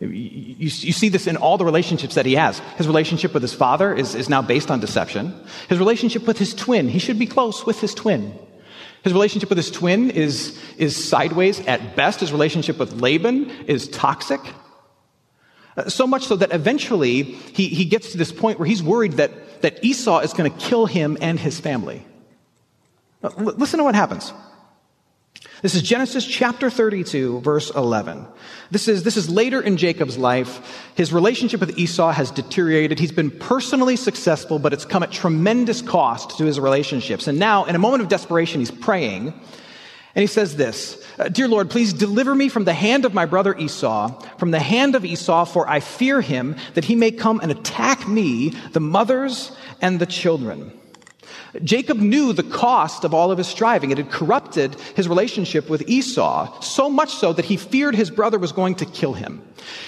You, 0.00 0.08
you, 0.08 0.70
see 0.70 1.08
this 1.08 1.26
in 1.26 1.36
all 1.36 1.58
the 1.58 1.64
relationships 1.64 2.14
that 2.14 2.24
he 2.24 2.36
has. 2.36 2.60
His 2.76 2.86
relationship 2.86 3.34
with 3.34 3.42
his 3.42 3.52
father 3.52 3.92
is, 3.92 4.14
is 4.14 4.28
now 4.28 4.42
based 4.42 4.70
on 4.70 4.78
deception. 4.78 5.34
His 5.68 5.80
relationship 5.80 6.24
with 6.24 6.38
his 6.38 6.54
twin, 6.54 6.88
he 6.88 7.00
should 7.00 7.18
be 7.18 7.26
close 7.26 7.66
with 7.66 7.80
his 7.80 7.94
twin. 7.94 8.38
His 9.02 9.12
relationship 9.12 9.48
with 9.48 9.58
his 9.58 9.72
twin 9.72 10.10
is, 10.10 10.56
is 10.76 11.08
sideways 11.08 11.58
at 11.66 11.96
best. 11.96 12.20
His 12.20 12.30
relationship 12.30 12.78
with 12.78 13.00
Laban 13.00 13.50
is 13.66 13.88
toxic. 13.88 14.40
Uh, 15.76 15.88
so 15.88 16.06
much 16.06 16.26
so 16.26 16.36
that 16.36 16.52
eventually 16.52 17.22
he, 17.22 17.68
he 17.68 17.84
gets 17.84 18.12
to 18.12 18.18
this 18.18 18.30
point 18.30 18.60
where 18.60 18.66
he's 18.66 18.82
worried 18.82 19.14
that, 19.14 19.62
that 19.62 19.84
Esau 19.84 20.20
is 20.20 20.32
going 20.32 20.50
to 20.50 20.58
kill 20.58 20.86
him 20.86 21.18
and 21.20 21.40
his 21.40 21.58
family. 21.58 22.04
Listen 23.36 23.78
to 23.78 23.84
what 23.84 23.96
happens. 23.96 24.32
This 25.60 25.74
is 25.74 25.82
Genesis 25.82 26.24
chapter 26.24 26.70
32, 26.70 27.40
verse 27.40 27.70
11. 27.70 28.24
This 28.70 28.86
is, 28.86 29.02
this 29.02 29.16
is 29.16 29.28
later 29.28 29.60
in 29.60 29.76
Jacob's 29.76 30.16
life. 30.16 30.92
His 30.94 31.12
relationship 31.12 31.58
with 31.58 31.76
Esau 31.76 32.12
has 32.12 32.30
deteriorated. 32.30 33.00
He's 33.00 33.10
been 33.10 33.32
personally 33.32 33.96
successful, 33.96 34.60
but 34.60 34.72
it's 34.72 34.84
come 34.84 35.02
at 35.02 35.10
tremendous 35.10 35.82
cost 35.82 36.38
to 36.38 36.44
his 36.44 36.60
relationships. 36.60 37.26
And 37.26 37.40
now, 37.40 37.64
in 37.64 37.74
a 37.74 37.78
moment 37.78 38.04
of 38.04 38.08
desperation, 38.08 38.60
he's 38.60 38.70
praying. 38.70 39.28
And 40.14 40.22
he 40.22 40.28
says 40.28 40.54
this, 40.54 41.04
uh, 41.18 41.28
Dear 41.28 41.48
Lord, 41.48 41.70
please 41.70 41.92
deliver 41.92 42.36
me 42.36 42.48
from 42.48 42.64
the 42.64 42.74
hand 42.74 43.04
of 43.04 43.12
my 43.12 43.26
brother 43.26 43.56
Esau, 43.56 44.20
from 44.38 44.52
the 44.52 44.60
hand 44.60 44.94
of 44.94 45.04
Esau, 45.04 45.44
for 45.44 45.68
I 45.68 45.80
fear 45.80 46.20
him 46.20 46.54
that 46.74 46.84
he 46.84 46.94
may 46.94 47.10
come 47.10 47.40
and 47.40 47.50
attack 47.50 48.06
me, 48.06 48.50
the 48.72 48.80
mothers 48.80 49.50
and 49.80 49.98
the 49.98 50.06
children. 50.06 50.72
Jacob 51.64 51.98
knew 51.98 52.32
the 52.32 52.42
cost 52.42 53.04
of 53.04 53.12
all 53.12 53.30
of 53.30 53.38
his 53.38 53.48
striving. 53.48 53.90
It 53.90 53.98
had 53.98 54.10
corrupted 54.10 54.74
his 54.94 55.08
relationship 55.08 55.68
with 55.68 55.88
Esau, 55.88 56.60
so 56.60 56.88
much 56.88 57.14
so 57.14 57.32
that 57.32 57.44
he 57.44 57.56
feared 57.56 57.94
his 57.94 58.10
brother 58.10 58.38
was 58.38 58.52
going 58.52 58.76
to 58.76 58.86
kill 58.86 59.14
him. 59.14 59.42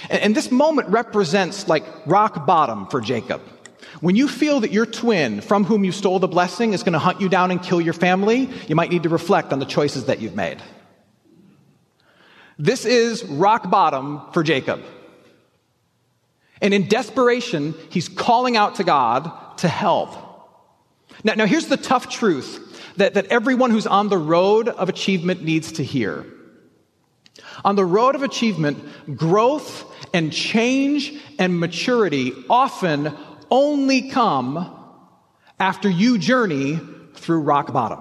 And, 0.08 0.34
this 0.34 0.50
moment 0.50 0.88
represents 0.88 1.68
like 1.68 1.84
rock 2.06 2.46
bottom 2.46 2.86
for 2.86 3.00
Jacob. 3.00 3.40
When 4.00 4.16
you 4.16 4.28
feel 4.28 4.60
that 4.60 4.72
your 4.72 4.86
twin, 4.86 5.40
from 5.40 5.64
whom 5.64 5.84
you 5.84 5.92
stole 5.92 6.18
the 6.18 6.28
blessing, 6.28 6.72
is 6.72 6.82
going 6.82 6.94
to 6.94 6.98
hunt 6.98 7.20
you 7.20 7.28
down 7.28 7.50
and 7.50 7.62
kill 7.62 7.80
your 7.80 7.92
family, 7.92 8.48
you 8.68 8.74
might 8.74 8.90
need 8.90 9.02
to 9.02 9.08
reflect 9.08 9.52
on 9.52 9.58
the 9.58 9.66
choices 9.66 10.06
that 10.06 10.20
you've 10.20 10.36
made. 10.36 10.62
This 12.58 12.84
is 12.84 13.24
rock 13.24 13.70
bottom 13.70 14.20
for 14.32 14.42
Jacob. 14.42 14.82
And 16.62 16.74
in 16.74 16.88
desperation, 16.88 17.74
he's 17.88 18.08
calling 18.08 18.56
out 18.56 18.76
to 18.76 18.84
God 18.84 19.58
to 19.58 19.68
help. 19.68 20.29
Now, 21.24 21.34
now 21.34 21.46
here's 21.46 21.66
the 21.66 21.76
tough 21.76 22.08
truth 22.08 22.94
that, 22.96 23.14
that 23.14 23.26
everyone 23.26 23.70
who's 23.70 23.86
on 23.86 24.08
the 24.08 24.18
road 24.18 24.68
of 24.68 24.88
achievement 24.88 25.42
needs 25.42 25.72
to 25.72 25.84
hear. 25.84 26.26
On 27.64 27.76
the 27.76 27.84
road 27.84 28.14
of 28.14 28.22
achievement, 28.22 28.78
growth 29.16 29.84
and 30.12 30.32
change 30.32 31.12
and 31.38 31.58
maturity 31.58 32.32
often 32.48 33.16
only 33.50 34.10
come 34.10 34.76
after 35.58 35.88
you 35.90 36.18
journey 36.18 36.80
through 37.14 37.40
rock 37.40 37.72
bottom. 37.72 38.00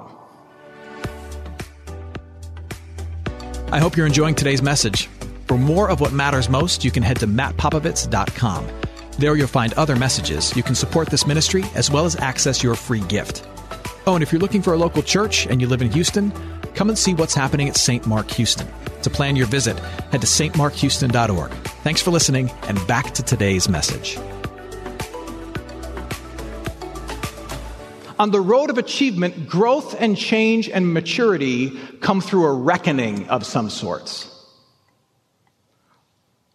I 3.72 3.80
hope 3.80 3.98
you're 3.98 4.08
enjoying 4.08 4.36
today's 4.36 4.62
message. 4.62 5.08
For 5.48 5.58
more 5.58 5.90
of 5.90 6.00
what 6.00 6.14
matters 6.14 6.50
most, 6.50 6.84
you 6.84 6.92
can 6.92 7.04
head 7.04 7.18
to 7.18 7.28
mattpopovits.com. 7.28 8.79
There 9.20 9.36
you'll 9.36 9.48
find 9.48 9.74
other 9.74 9.98
messages. 9.98 10.56
You 10.56 10.64
can 10.64 10.76
support 10.76 11.10
this 11.10 11.28
ministry 11.28 11.66
as 11.76 11.92
well 11.92 12.06
as 12.06 12.16
access 12.16 12.64
your 12.64 12.76
free 12.76 13.02
gift. 13.02 13.46
Oh, 14.08 14.14
and 14.16 14.24
if 14.24 14.32
you're 14.32 14.40
looking 14.40 14.62
for 14.62 14.72
a 14.72 14.78
local 14.78 15.04
church 15.04 15.46
and 15.46 15.60
you 15.60 15.68
live 15.68 15.82
in 15.82 15.92
Houston, 15.92 16.32
come 16.74 16.88
and 16.88 16.98
see 16.98 17.14
what's 17.14 17.34
happening 17.34 17.68
at 17.68 17.76
St. 17.76 18.08
Mark 18.08 18.32
Houston. 18.32 18.66
To 19.02 19.10
plan 19.10 19.36
your 19.36 19.48
visit, 19.48 19.78
head 20.12 20.22
to 20.22 20.28
stmarkhouston.org. 20.28 21.52
Thanks 21.84 22.02
for 22.02 22.12
listening, 22.12 22.50
and 22.64 22.88
back 22.88 23.14
to 23.16 23.22
today's 23.22 23.68
message. 23.68 24.18
On 28.20 28.32
the 28.32 28.40
road 28.40 28.70
of 28.70 28.78
achievement, 28.78 29.50
growth 29.50 30.00
and 30.00 30.16
change 30.16 30.70
and 30.70 30.94
maturity 30.94 31.78
come 32.00 32.22
through 32.22 32.46
a 32.46 32.54
reckoning 32.54 33.28
of 33.28 33.46
some 33.46 33.70
sorts. 33.70 34.39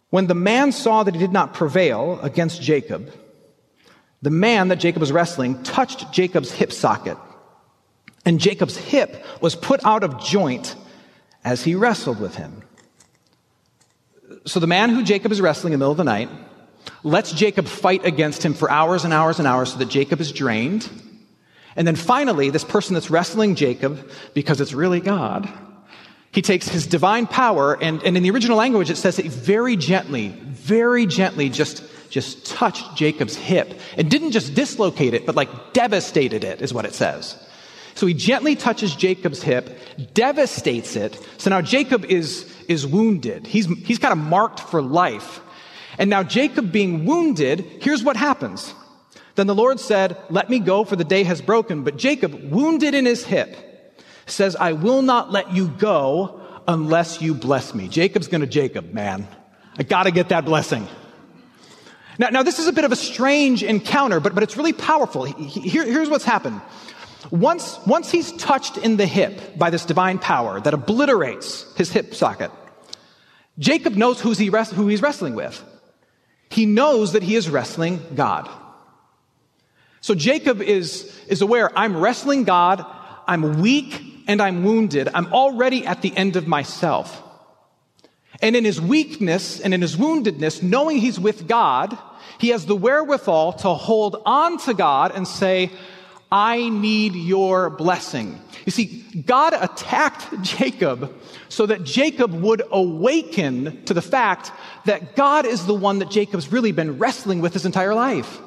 When 0.09 0.27
the 0.27 0.35
man 0.35 0.71
saw 0.71 1.03
that 1.03 1.13
he 1.13 1.19
did 1.19 1.33
not 1.33 1.53
prevail 1.53 2.19
against 2.21 2.61
Jacob, 2.61 3.11
the 4.21 4.29
man 4.29 4.69
that 4.69 4.79
Jacob 4.79 5.01
was 5.01 5.11
wrestling 5.11 5.61
touched 5.63 6.11
Jacob's 6.11 6.51
hip 6.51 6.71
socket, 6.71 7.17
and 8.25 8.39
Jacob's 8.39 8.77
hip 8.77 9.23
was 9.41 9.55
put 9.55 9.85
out 9.85 10.03
of 10.03 10.23
joint 10.23 10.75
as 11.43 11.63
he 11.63 11.75
wrestled 11.75 12.19
with 12.19 12.35
him. 12.35 12.63
So 14.45 14.59
the 14.59 14.67
man 14.67 14.89
who 14.89 15.03
Jacob 15.03 15.31
is 15.31 15.41
wrestling 15.41 15.73
in 15.73 15.79
the 15.79 15.83
middle 15.83 15.91
of 15.91 15.97
the 15.97 16.03
night 16.03 16.29
lets 17.03 17.31
Jacob 17.31 17.67
fight 17.67 18.05
against 18.05 18.43
him 18.43 18.53
for 18.53 18.69
hours 18.69 19.05
and 19.05 19.13
hours 19.13 19.39
and 19.39 19.47
hours 19.47 19.73
so 19.73 19.77
that 19.77 19.89
Jacob 19.89 20.19
is 20.19 20.31
drained. 20.31 20.89
And 21.75 21.87
then 21.87 21.95
finally, 21.95 22.49
this 22.49 22.63
person 22.63 22.93
that's 22.93 23.09
wrestling 23.09 23.55
Jacob, 23.55 24.09
because 24.33 24.61
it's 24.61 24.73
really 24.73 25.01
God, 25.01 25.49
he 26.35 26.41
takes 26.41 26.67
his 26.67 26.85
divine 26.85 27.27
power, 27.27 27.81
and, 27.81 28.03
and 28.03 28.17
in 28.17 28.21
the 28.21 28.29
original 28.29 28.57
language, 28.57 28.89
it 28.89 28.97
says 28.97 29.15
that 29.15 29.23
he 29.23 29.29
very 29.29 29.77
gently, 29.77 30.27
very 30.27 31.05
gently 31.05 31.49
just, 31.49 31.81
just 32.09 32.45
touched 32.45 32.97
Jacob's 32.97 33.37
hip. 33.37 33.73
It 33.95 34.09
didn't 34.09 34.31
just 34.31 34.53
dislocate 34.53 35.13
it, 35.13 35.25
but 35.25 35.35
like 35.35 35.71
devastated 35.71 36.43
it, 36.43 36.61
is 36.61 36.73
what 36.73 36.83
it 36.83 36.93
says. 36.93 37.41
So 37.93 38.05
he 38.05 38.13
gently 38.13 38.57
touches 38.57 38.93
Jacob's 38.93 39.41
hip, 39.41 39.79
devastates 40.13 40.97
it. 40.97 41.17
So 41.37 41.49
now 41.49 41.61
Jacob 41.61 42.03
is, 42.03 42.53
is 42.67 42.85
wounded. 42.85 43.47
He's, 43.47 43.67
he's 43.67 43.99
kind 43.99 44.11
of 44.11 44.17
marked 44.17 44.59
for 44.59 44.81
life. 44.81 45.39
And 45.97 46.09
now 46.09 46.21
Jacob 46.21 46.69
being 46.69 47.05
wounded, 47.05 47.61
here's 47.79 48.03
what 48.03 48.17
happens. 48.17 48.73
Then 49.35 49.47
the 49.47 49.55
Lord 49.55 49.79
said, 49.79 50.17
let 50.29 50.49
me 50.49 50.59
go 50.59 50.83
for 50.83 50.97
the 50.97 51.05
day 51.05 51.23
has 51.23 51.41
broken. 51.41 51.85
But 51.85 51.95
Jacob, 51.95 52.51
wounded 52.51 52.93
in 52.93 53.05
his 53.05 53.23
hip, 53.23 53.55
says, 54.25 54.55
I 54.55 54.73
will 54.73 55.01
not 55.01 55.31
let 55.31 55.53
you 55.53 55.67
go 55.67 56.41
unless 56.67 57.21
you 57.21 57.33
bless 57.33 57.73
me. 57.73 57.87
Jacob's 57.87 58.27
going 58.27 58.41
to 58.41 58.47
Jacob, 58.47 58.93
man. 58.93 59.27
I 59.77 59.83
got 59.83 60.03
to 60.03 60.11
get 60.11 60.29
that 60.29 60.45
blessing. 60.45 60.87
Now, 62.17 62.29
now, 62.29 62.43
this 62.43 62.59
is 62.59 62.67
a 62.67 62.73
bit 62.73 62.85
of 62.85 62.91
a 62.91 62.95
strange 62.95 63.61
encounter, 63.61 64.19
but, 64.19 64.33
but 64.33 64.43
it's 64.43 64.55
really 64.55 64.73
powerful. 64.73 65.25
Here, 65.25 65.85
here's 65.85 66.09
what's 66.09 66.23
happened. 66.23 66.61
Once, 67.29 67.79
once 67.85 68.09
he's 68.09 68.31
touched 68.33 68.77
in 68.77 68.97
the 68.97 69.05
hip 69.05 69.57
by 69.57 69.69
this 69.69 69.85
divine 69.85 70.19
power 70.19 70.61
that 70.61 70.73
obliterates 70.73 71.65
his 71.75 71.91
hip 71.91 72.15
socket, 72.15 72.51
Jacob 73.59 73.95
knows 73.95 74.21
who's 74.21 74.37
he 74.37 74.49
rest, 74.49 74.73
who 74.73 74.87
he's 74.87 75.01
wrestling 75.01 75.35
with. 75.35 75.61
He 76.49 76.65
knows 76.65 77.13
that 77.13 77.23
he 77.23 77.35
is 77.35 77.49
wrestling 77.49 78.01
God. 78.15 78.49
So 80.01 80.13
Jacob 80.13 80.61
is, 80.61 81.19
is 81.27 81.41
aware, 81.41 81.75
I'm 81.77 81.97
wrestling 81.97 82.43
God, 82.43 82.85
I'm 83.27 83.59
weak, 83.59 84.14
and 84.27 84.41
I'm 84.41 84.63
wounded, 84.63 85.09
I'm 85.13 85.33
already 85.33 85.85
at 85.85 86.01
the 86.01 86.15
end 86.15 86.35
of 86.35 86.47
myself. 86.47 87.21
And 88.41 88.55
in 88.55 88.65
his 88.65 88.81
weakness 88.81 89.59
and 89.59 89.73
in 89.73 89.81
his 89.81 89.95
woundedness, 89.95 90.61
knowing 90.61 90.97
he's 90.97 91.19
with 91.19 91.47
God, 91.47 91.97
he 92.37 92.49
has 92.49 92.65
the 92.65 92.75
wherewithal 92.75 93.53
to 93.53 93.69
hold 93.69 94.21
on 94.25 94.57
to 94.59 94.73
God 94.73 95.13
and 95.15 95.27
say, 95.27 95.71
I 96.31 96.67
need 96.69 97.15
your 97.15 97.69
blessing. 97.69 98.41
You 98.65 98.71
see, 98.71 99.05
God 99.25 99.53
attacked 99.53 100.41
Jacob 100.41 101.13
so 101.49 101.65
that 101.67 101.83
Jacob 101.83 102.33
would 102.33 102.63
awaken 102.71 103.83
to 103.85 103.93
the 103.93 104.01
fact 104.01 104.51
that 104.85 105.15
God 105.15 105.45
is 105.45 105.65
the 105.65 105.73
one 105.73 105.99
that 105.99 106.09
Jacob's 106.09 106.51
really 106.51 106.71
been 106.71 106.97
wrestling 106.97 107.41
with 107.41 107.53
his 107.53 107.65
entire 107.65 107.93
life. 107.93 108.41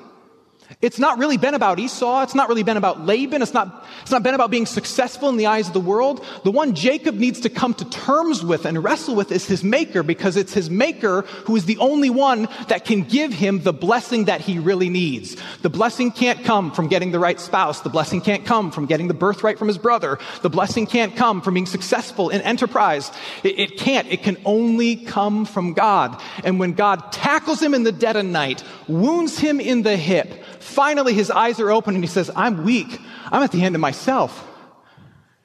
It's 0.82 0.98
not 0.98 1.18
really 1.18 1.38
been 1.38 1.54
about 1.54 1.78
Esau. 1.78 2.22
It's 2.22 2.34
not 2.34 2.48
really 2.48 2.62
been 2.62 2.76
about 2.76 3.06
Laban. 3.06 3.40
It's 3.40 3.54
not, 3.54 3.86
it's 4.02 4.10
not 4.10 4.22
been 4.22 4.34
about 4.34 4.50
being 4.50 4.66
successful 4.66 5.30
in 5.30 5.38
the 5.38 5.46
eyes 5.46 5.66
of 5.66 5.72
the 5.72 5.80
world. 5.80 6.24
The 6.44 6.50
one 6.50 6.74
Jacob 6.74 7.14
needs 7.14 7.40
to 7.40 7.48
come 7.48 7.72
to 7.74 7.88
terms 7.88 8.44
with 8.44 8.66
and 8.66 8.84
wrestle 8.84 9.14
with 9.14 9.32
is 9.32 9.46
his 9.46 9.64
maker 9.64 10.02
because 10.02 10.36
it's 10.36 10.52
his 10.52 10.68
maker 10.68 11.22
who 11.46 11.56
is 11.56 11.64
the 11.64 11.78
only 11.78 12.10
one 12.10 12.48
that 12.68 12.84
can 12.84 13.02
give 13.02 13.32
him 13.32 13.62
the 13.62 13.72
blessing 13.72 14.26
that 14.26 14.42
he 14.42 14.58
really 14.58 14.90
needs. 14.90 15.36
The 15.62 15.70
blessing 15.70 16.12
can't 16.12 16.44
come 16.44 16.70
from 16.70 16.88
getting 16.88 17.12
the 17.12 17.18
right 17.18 17.40
spouse. 17.40 17.80
The 17.80 17.88
blessing 17.88 18.20
can't 18.20 18.44
come 18.44 18.70
from 18.70 18.84
getting 18.84 19.08
the 19.08 19.14
birthright 19.14 19.58
from 19.58 19.68
his 19.68 19.78
brother. 19.78 20.18
The 20.42 20.50
blessing 20.50 20.86
can't 20.86 21.16
come 21.16 21.40
from 21.40 21.54
being 21.54 21.66
successful 21.66 22.28
in 22.28 22.42
enterprise. 22.42 23.10
It, 23.42 23.58
it 23.58 23.78
can't. 23.78 24.06
It 24.08 24.22
can 24.22 24.36
only 24.44 24.96
come 24.96 25.46
from 25.46 25.72
God. 25.72 26.20
And 26.44 26.60
when 26.60 26.74
God 26.74 27.10
tackles 27.10 27.62
him 27.62 27.72
in 27.72 27.84
the 27.84 27.92
dead 27.92 28.16
of 28.16 28.26
night, 28.26 28.62
wounds 28.86 29.38
him 29.38 29.60
in 29.60 29.82
the 29.82 29.96
hip, 29.96 30.28
Finally, 30.68 31.14
his 31.14 31.30
eyes 31.30 31.58
are 31.60 31.70
open 31.70 31.94
and 31.94 32.04
he 32.04 32.08
says, 32.08 32.30
I'm 32.36 32.62
weak. 32.62 33.00
I'm 33.32 33.42
at 33.42 33.52
the 33.52 33.64
end 33.64 33.74
of 33.74 33.80
myself. 33.80 34.46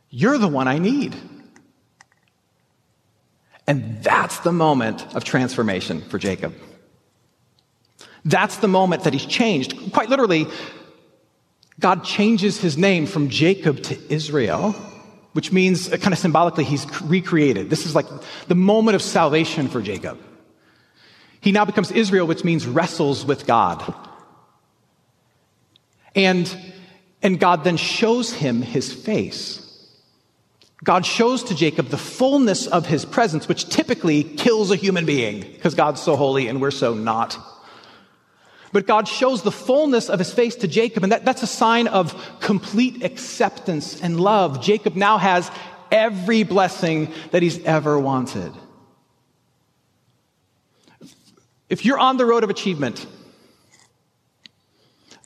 You're 0.10 0.38
the 0.38 0.50
one 0.50 0.68
I 0.68 0.78
need. 0.78 1.16
And 3.66 4.04
that's 4.04 4.40
the 4.40 4.52
moment 4.52 5.16
of 5.16 5.24
transformation 5.24 6.02
for 6.02 6.20
Jacob. 6.20 6.54
That's 8.26 8.58
the 8.58 8.68
moment 8.68 9.06
that 9.06 9.14
he's 9.14 9.26
changed. 9.26 9.94
Quite 9.94 10.10
literally, 10.10 10.46
God 11.80 12.04
changes 12.04 12.60
his 12.60 12.78
name 12.78 13.06
from 13.06 13.30
Jacob 13.30 13.82
to 13.84 14.14
Israel, 14.14 14.74
which 15.32 15.52
means 15.54 15.92
uh, 15.92 15.98
kind 15.98 16.14
of 16.14 16.20
symbolically 16.20 16.66
he's 16.66 16.86
recreated. 17.02 17.70
This 17.70 17.86
is 17.86 17.96
like 17.96 18.06
the 18.48 18.56
moment 18.56 18.96
of 18.96 19.02
salvation 19.02 19.70
for 19.70 19.82
Jacob. 19.82 20.20
He 21.40 21.54
now 21.54 21.66
becomes 21.66 21.92
Israel, 21.92 22.28
which 22.28 22.44
means 22.44 22.68
wrestles 22.68 23.26
with 23.26 23.48
God. 23.48 23.82
And, 26.16 26.56
and 27.22 27.40
God 27.40 27.64
then 27.64 27.78
shows 27.78 28.34
him 28.34 28.62
his 28.62 28.94
face. 28.94 29.60
God 30.84 31.06
shows 31.06 31.44
to 31.46 31.56
Jacob 31.56 31.88
the 31.88 31.98
fullness 31.98 32.68
of 32.68 32.86
his 32.86 33.06
presence, 33.06 33.48
which 33.48 33.70
typically 33.70 34.24
kills 34.24 34.70
a 34.70 34.76
human 34.76 35.06
being 35.06 35.40
because 35.40 35.76
God's 35.76 36.02
so 36.02 36.16
holy 36.16 36.48
and 36.48 36.62
we're 36.62 36.72
so 36.72 36.94
not. 36.94 37.38
But 38.74 38.88
God 38.88 39.08
shows 39.08 39.44
the 39.44 39.52
fullness 39.52 40.10
of 40.10 40.20
his 40.20 40.34
face 40.34 40.56
to 40.58 40.68
Jacob, 40.68 41.04
and 41.04 41.12
that, 41.12 41.24
that's 41.24 41.44
a 41.44 41.48
sign 41.48 41.88
of 41.88 42.40
complete 42.42 43.04
acceptance 43.04 44.02
and 44.02 44.20
love. 44.20 44.62
Jacob 44.62 44.96
now 44.96 45.20
has 45.20 45.50
every 45.92 46.44
blessing 46.44 47.14
that 47.32 47.44
he's 47.44 47.64
ever 47.64 48.00
wanted. 48.00 48.52
If 51.70 51.86
you're 51.86 52.00
on 52.00 52.18
the 52.18 52.26
road 52.26 52.44
of 52.44 52.50
achievement, 52.50 53.06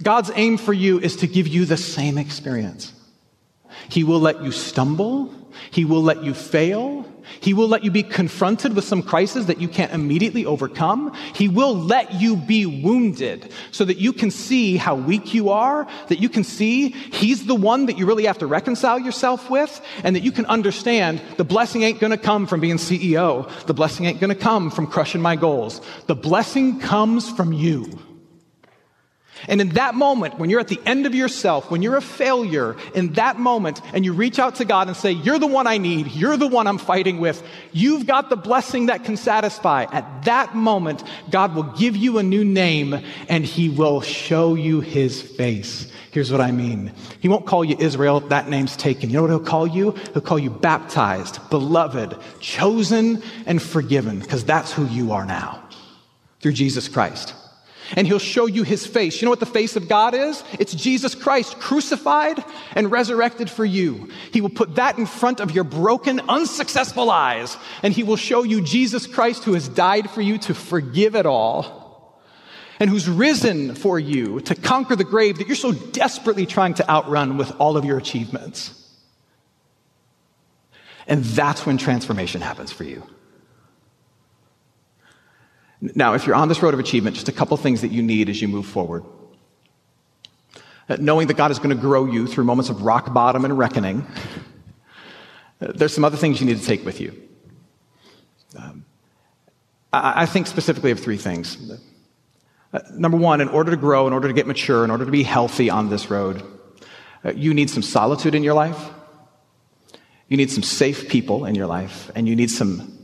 God's 0.08 0.32
aim 0.36 0.56
for 0.56 0.72
you 0.72 1.02
is 1.02 1.18
to 1.18 1.28
give 1.28 1.50
you 1.50 1.66
the 1.66 1.76
same 1.76 2.18
experience. 2.18 2.94
He 3.90 4.06
will 4.06 4.22
let 4.22 4.42
you 4.42 4.54
stumble. 4.54 5.30
He 5.70 5.84
will 5.84 6.02
let 6.02 6.24
you 6.24 6.34
fail. 6.34 7.06
He 7.42 7.54
will 7.54 7.68
let 7.68 7.84
you 7.84 7.92
be 7.92 8.04
confronted 8.04 8.74
with 8.74 8.86
some 8.86 9.04
crisis 9.04 9.48
that 9.48 9.60
you 9.60 9.68
can't 9.68 9.92
immediately 9.92 10.46
overcome. 10.46 11.14
He 11.36 11.50
will 11.50 11.76
let 11.76 12.22
you 12.22 12.38
be 12.38 12.66
wounded 12.66 13.52
so 13.72 13.84
that 13.84 13.98
you 13.98 14.14
can 14.14 14.32
see 14.32 14.78
how 14.78 14.96
weak 14.96 15.34
you 15.34 15.50
are, 15.50 15.86
that 16.08 16.22
you 16.22 16.30
can 16.30 16.46
see 16.46 16.92
He's 16.92 17.46
the 17.46 17.56
one 17.56 17.88
that 17.88 17.98
you 17.98 18.06
really 18.06 18.28
have 18.28 18.38
to 18.38 18.48
reconcile 18.48 19.00
yourself 19.00 19.50
with, 19.50 19.82
and 20.06 20.16
that 20.16 20.24
you 20.24 20.32
can 20.32 20.46
understand 20.46 21.22
the 21.36 21.44
blessing 21.44 21.84
ain't 21.84 22.00
gonna 22.00 22.18
come 22.18 22.48
from 22.48 22.62
being 22.62 22.78
CEO. 22.78 23.50
The 23.66 23.74
blessing 23.74 24.06
ain't 24.06 24.22
gonna 24.22 24.36
come 24.36 24.72
from 24.72 24.88
crushing 24.88 25.22
my 25.22 25.36
goals. 25.36 25.82
The 26.06 26.16
blessing 26.16 26.80
comes 26.80 27.30
from 27.30 27.52
you. 27.52 28.07
And 29.48 29.62
in 29.62 29.70
that 29.70 29.96
moment, 29.96 30.40
when 30.40 30.50
you're 30.50 30.60
at 30.60 30.68
the 30.68 30.80
end 30.86 31.06
of 31.06 31.14
yourself, 31.14 31.70
when 31.70 31.82
you're 31.82 31.98
a 31.98 32.02
failure, 32.02 32.76
in 32.94 33.14
that 33.14 33.40
moment, 33.40 33.82
and 33.94 34.04
you 34.04 34.14
reach 34.14 34.40
out 34.40 34.56
to 34.56 34.66
God 34.66 34.88
and 34.88 34.98
say, 34.98 35.12
You're 35.12 35.40
the 35.40 35.48
one 35.48 35.68
I 35.68 35.78
need, 35.78 36.08
you're 36.08 36.38
the 36.38 36.48
one 36.48 36.68
I'm 36.68 36.78
fighting 36.78 37.20
with, 37.20 37.44
you've 37.72 38.06
got 38.06 38.30
the 38.30 38.36
blessing 38.36 38.88
that 38.88 39.04
can 39.04 39.18
satisfy. 39.18 39.84
At 39.92 40.26
that 40.26 40.56
moment, 40.56 41.04
God 41.30 41.56
will 41.56 41.64
give 41.64 41.96
you 41.96 42.18
a 42.18 42.24
new 42.24 42.44
name 42.44 43.00
and 43.30 43.46
He 43.46 43.70
will 43.70 44.02
show 44.02 44.56
you 44.56 44.82
His 44.82 45.22
face. 45.22 45.92
Here's 46.12 46.32
what 46.32 46.42
I 46.42 46.52
mean 46.52 46.92
He 47.20 47.28
won't 47.28 47.46
call 47.46 47.64
you 47.64 47.76
Israel, 47.80 48.22
that 48.22 48.50
name's 48.50 48.76
taken. 48.76 49.10
You 49.10 49.18
know 49.18 49.22
what 49.24 49.32
He'll 49.32 49.40
call 49.40 49.68
you? 49.68 49.92
He'll 50.14 50.22
call 50.22 50.40
you 50.40 50.50
baptized, 50.50 51.40
beloved, 51.50 52.18
chosen, 52.40 53.22
and 53.46 53.62
forgiven, 53.62 54.20
because 54.20 54.44
that's 54.44 54.72
who 54.72 54.86
you 54.88 55.12
are 55.12 55.26
now 55.26 55.64
through 56.40 56.54
Jesus 56.54 56.88
Christ 56.88 57.34
and 57.96 58.06
he'll 58.08 58.20
show 58.20 58.46
you 58.46 58.64
his 58.64 58.86
face. 58.86 59.22
You 59.22 59.26
know 59.26 59.30
what 59.30 59.40
the 59.40 59.46
face 59.46 59.76
of 59.76 59.88
God 59.88 60.14
is? 60.14 60.44
It's 60.60 60.74
Jesus 60.74 61.16
Christ 61.16 61.60
crucified 61.60 62.44
and 62.76 62.92
resurrected 62.92 63.50
for 63.50 63.66
you. 63.66 64.10
He 64.34 64.42
will 64.42 64.50
put 64.50 64.76
that 64.76 64.98
in 64.98 65.06
front 65.06 65.40
of 65.40 65.52
your 65.52 65.64
broken, 65.64 66.20
unsuccessful 66.22 67.10
eyes, 67.10 67.58
and 67.84 67.94
he 67.94 68.04
will 68.04 68.18
show 68.18 68.44
you 68.44 68.62
Jesus 68.62 69.08
Christ 69.08 69.44
who 69.44 69.54
has 69.54 69.70
died 69.70 70.10
for 70.10 70.22
you 70.22 70.38
to 70.40 70.54
forgive 70.54 71.16
it 71.16 71.26
all, 71.26 72.22
and 72.80 72.90
who's 72.90 73.10
risen 73.10 73.74
for 73.74 73.98
you 73.98 74.40
to 74.42 74.54
conquer 74.54 74.96
the 74.96 75.04
grave 75.04 75.40
that 75.40 75.48
you're 75.48 75.56
so 75.56 75.72
desperately 75.72 76.46
trying 76.46 76.76
to 76.76 76.88
outrun 76.88 77.38
with 77.38 77.52
all 77.60 77.76
of 77.76 77.86
your 77.86 77.98
achievements. 77.98 78.74
And 81.08 81.24
that's 81.24 81.66
when 81.66 81.78
transformation 81.78 82.42
happens 82.42 82.72
for 82.72 82.84
you. 82.84 83.02
Now, 85.82 86.14
if 86.14 86.26
you're 86.26 86.36
on 86.36 86.48
this 86.48 86.62
road 86.62 86.74
of 86.74 86.80
achievement, 86.80 87.16
just 87.16 87.30
a 87.30 87.32
couple 87.32 87.56
things 87.58 87.82
that 87.82 87.92
you 87.92 88.02
need 88.02 88.30
as 88.30 88.42
you 88.42 88.48
move 88.48 88.66
forward. 88.66 89.04
Uh, 90.90 90.98
knowing 91.00 91.28
that 91.28 91.36
God 91.36 91.52
is 91.52 91.60
going 91.60 91.76
to 91.76 91.76
grow 91.76 92.06
you 92.06 92.28
through 92.28 92.46
moments 92.46 92.70
of 92.70 92.82
rock 92.82 93.14
bottom 93.14 93.46
and 93.46 93.58
reckoning, 93.58 94.08
uh, 95.62 95.74
there's 95.76 95.94
some 95.94 96.06
other 96.06 96.18
things 96.18 96.40
you 96.40 96.48
need 96.48 96.58
to 96.58 96.66
take 96.66 96.86
with 96.86 97.00
you. 97.00 97.22
Um, 98.58 98.86
I, 99.92 100.24
I, 100.24 100.26
think 100.26 100.48
specifically 100.48 100.92
of 100.92 101.00
three 101.00 101.18
things. 101.18 101.58
Uh, 102.74 102.80
number 102.94 103.18
one, 103.18 103.42
in 103.42 103.50
order 103.50 103.72
to 103.72 103.78
grow, 103.78 104.08
in 104.08 104.14
order 104.14 104.30
to 104.30 104.34
get 104.34 104.48
mature, 104.48 104.84
in 104.84 104.90
order 104.90 105.06
to 105.06 105.12
be 105.12 105.24
healthy 105.24 105.70
on 105.70 105.90
this 105.90 106.10
road, 106.10 106.42
uh, 107.24 107.34
you 107.34 107.54
need 107.54 107.70
some 107.70 107.84
solitude 107.84 108.34
in 108.34 108.44
your 108.44 108.54
life. 108.54 108.90
You 110.30 110.38
need 110.38 110.50
some 110.50 110.64
safe 110.64 111.10
people 111.10 111.46
in 111.46 111.54
your 111.54 111.68
life, 111.68 112.10
and 112.16 112.28
you 112.28 112.36
need 112.36 112.50
some 112.50 112.97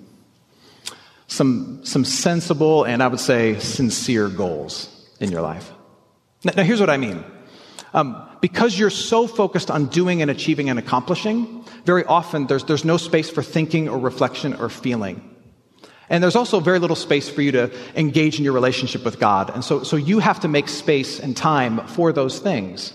some, 1.33 1.83
some 1.83 2.05
sensible 2.05 2.83
and 2.83 3.01
I 3.01 3.07
would 3.07 3.19
say 3.19 3.57
sincere 3.59 4.29
goals 4.29 4.89
in 5.19 5.31
your 5.31 5.41
life. 5.41 5.71
Now, 6.43 6.53
now 6.57 6.63
here's 6.63 6.79
what 6.79 6.91
I 6.91 6.97
mean. 6.97 7.23
Um, 7.93 8.29
because 8.39 8.77
you're 8.77 8.91
so 8.91 9.25
focused 9.27 9.71
on 9.71 9.87
doing 9.87 10.21
and 10.21 10.29
achieving 10.29 10.69
and 10.69 10.77
accomplishing, 10.77 11.65
very 11.85 12.03
often 12.05 12.47
there's, 12.47 12.63
there's 12.65 12.85
no 12.85 12.97
space 12.97 13.29
for 13.29 13.41
thinking 13.41 13.89
or 13.89 13.97
reflection 13.97 14.53
or 14.53 14.69
feeling. 14.69 15.29
And 16.09 16.23
there's 16.23 16.35
also 16.35 16.59
very 16.59 16.77
little 16.77 16.95
space 16.95 17.29
for 17.29 17.41
you 17.41 17.51
to 17.53 17.71
engage 17.95 18.37
in 18.37 18.43
your 18.43 18.53
relationship 18.53 19.03
with 19.03 19.19
God. 19.19 19.49
And 19.49 19.63
so, 19.63 19.83
so 19.83 19.95
you 19.95 20.19
have 20.19 20.41
to 20.41 20.47
make 20.47 20.69
space 20.69 21.19
and 21.19 21.35
time 21.35 21.87
for 21.87 22.11
those 22.13 22.39
things. 22.39 22.93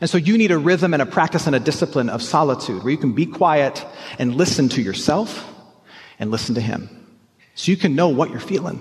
And 0.00 0.08
so 0.08 0.16
you 0.16 0.38
need 0.38 0.50
a 0.50 0.58
rhythm 0.58 0.94
and 0.94 1.02
a 1.02 1.06
practice 1.06 1.46
and 1.46 1.54
a 1.54 1.60
discipline 1.60 2.08
of 2.08 2.22
solitude 2.22 2.82
where 2.82 2.92
you 2.92 2.98
can 2.98 3.12
be 3.12 3.26
quiet 3.26 3.84
and 4.18 4.34
listen 4.34 4.70
to 4.70 4.82
yourself 4.82 5.46
and 6.18 6.30
listen 6.30 6.54
to 6.54 6.60
Him 6.62 6.99
so 7.60 7.70
you 7.70 7.76
can 7.76 7.94
know 7.94 8.08
what 8.08 8.30
you're 8.30 8.40
feeling. 8.40 8.80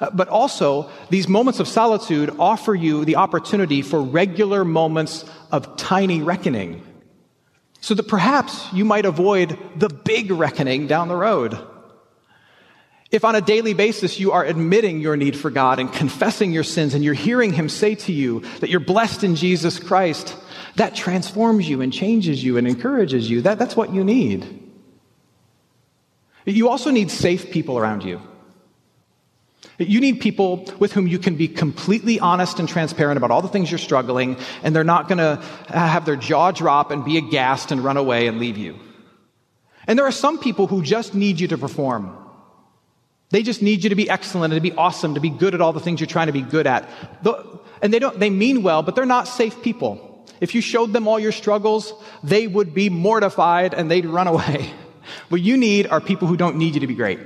Uh, 0.00 0.10
but 0.10 0.28
also, 0.28 0.90
these 1.10 1.28
moments 1.28 1.60
of 1.60 1.68
solitude 1.68 2.34
offer 2.40 2.74
you 2.74 3.04
the 3.04 3.16
opportunity 3.16 3.82
for 3.82 4.02
regular 4.02 4.64
moments 4.64 5.24
of 5.52 5.76
tiny 5.76 6.20
reckoning, 6.20 6.82
so 7.80 7.94
that 7.94 8.08
perhaps 8.08 8.66
you 8.72 8.84
might 8.84 9.06
avoid 9.06 9.56
the 9.76 9.88
big 9.88 10.32
reckoning 10.32 10.88
down 10.88 11.06
the 11.06 11.14
road. 11.14 11.56
If 13.12 13.24
on 13.24 13.36
a 13.36 13.40
daily 13.40 13.74
basis 13.74 14.18
you 14.18 14.32
are 14.32 14.44
admitting 14.44 15.00
your 15.00 15.16
need 15.16 15.36
for 15.36 15.48
God 15.48 15.78
and 15.78 15.90
confessing 15.92 16.52
your 16.52 16.64
sins 16.64 16.94
and 16.94 17.04
you're 17.04 17.14
hearing 17.14 17.52
Him 17.52 17.68
say 17.68 17.94
to 17.94 18.12
you 18.12 18.40
that 18.58 18.70
you're 18.70 18.80
blessed 18.80 19.22
in 19.22 19.36
Jesus 19.36 19.78
Christ, 19.78 20.36
that 20.74 20.96
transforms 20.96 21.68
you 21.68 21.80
and 21.80 21.92
changes 21.92 22.42
you 22.42 22.56
and 22.56 22.66
encourages 22.66 23.30
you. 23.30 23.42
That, 23.42 23.60
that's 23.60 23.76
what 23.76 23.94
you 23.94 24.02
need. 24.02 24.65
You 26.46 26.68
also 26.68 26.90
need 26.90 27.10
safe 27.10 27.50
people 27.50 27.76
around 27.76 28.04
you. 28.04 28.20
You 29.78 30.00
need 30.00 30.20
people 30.20 30.64
with 30.78 30.92
whom 30.92 31.06
you 31.06 31.18
can 31.18 31.36
be 31.36 31.48
completely 31.48 32.18
honest 32.18 32.58
and 32.60 32.68
transparent 32.68 33.18
about 33.18 33.30
all 33.30 33.42
the 33.42 33.48
things 33.48 33.70
you're 33.70 33.78
struggling, 33.78 34.38
and 34.62 34.74
they're 34.74 34.84
not 34.84 35.08
going 35.08 35.18
to 35.18 35.42
have 35.68 36.06
their 36.06 36.16
jaw 36.16 36.50
drop 36.50 36.90
and 36.90 37.04
be 37.04 37.18
aghast 37.18 37.72
and 37.72 37.84
run 37.84 37.96
away 37.96 38.26
and 38.26 38.38
leave 38.38 38.56
you. 38.56 38.78
And 39.86 39.98
there 39.98 40.06
are 40.06 40.12
some 40.12 40.38
people 40.38 40.66
who 40.66 40.82
just 40.82 41.14
need 41.14 41.40
you 41.40 41.48
to 41.48 41.58
perform. 41.58 42.16
They 43.30 43.42
just 43.42 43.60
need 43.60 43.82
you 43.82 43.90
to 43.90 43.96
be 43.96 44.08
excellent 44.08 44.54
and 44.54 44.62
to 44.62 44.70
be 44.70 44.76
awesome, 44.76 45.14
to 45.14 45.20
be 45.20 45.30
good 45.30 45.54
at 45.54 45.60
all 45.60 45.72
the 45.72 45.80
things 45.80 46.00
you're 46.00 46.06
trying 46.06 46.28
to 46.28 46.32
be 46.32 46.42
good 46.42 46.66
at. 46.66 46.88
And 47.82 47.92
they 47.92 47.98
don't, 47.98 48.18
they 48.18 48.30
mean 48.30 48.62
well, 48.62 48.82
but 48.82 48.94
they're 48.94 49.04
not 49.04 49.28
safe 49.28 49.62
people. 49.62 50.24
If 50.40 50.54
you 50.54 50.60
showed 50.60 50.92
them 50.92 51.08
all 51.08 51.18
your 51.18 51.32
struggles, 51.32 51.92
they 52.22 52.46
would 52.46 52.72
be 52.72 52.88
mortified 52.88 53.74
and 53.74 53.90
they'd 53.90 54.06
run 54.06 54.26
away. 54.26 54.70
What 55.28 55.40
you 55.40 55.56
need 55.56 55.86
are 55.86 56.00
people 56.00 56.28
who 56.28 56.36
don't 56.36 56.56
need 56.56 56.74
you 56.74 56.80
to 56.80 56.86
be 56.86 56.94
great, 56.94 57.18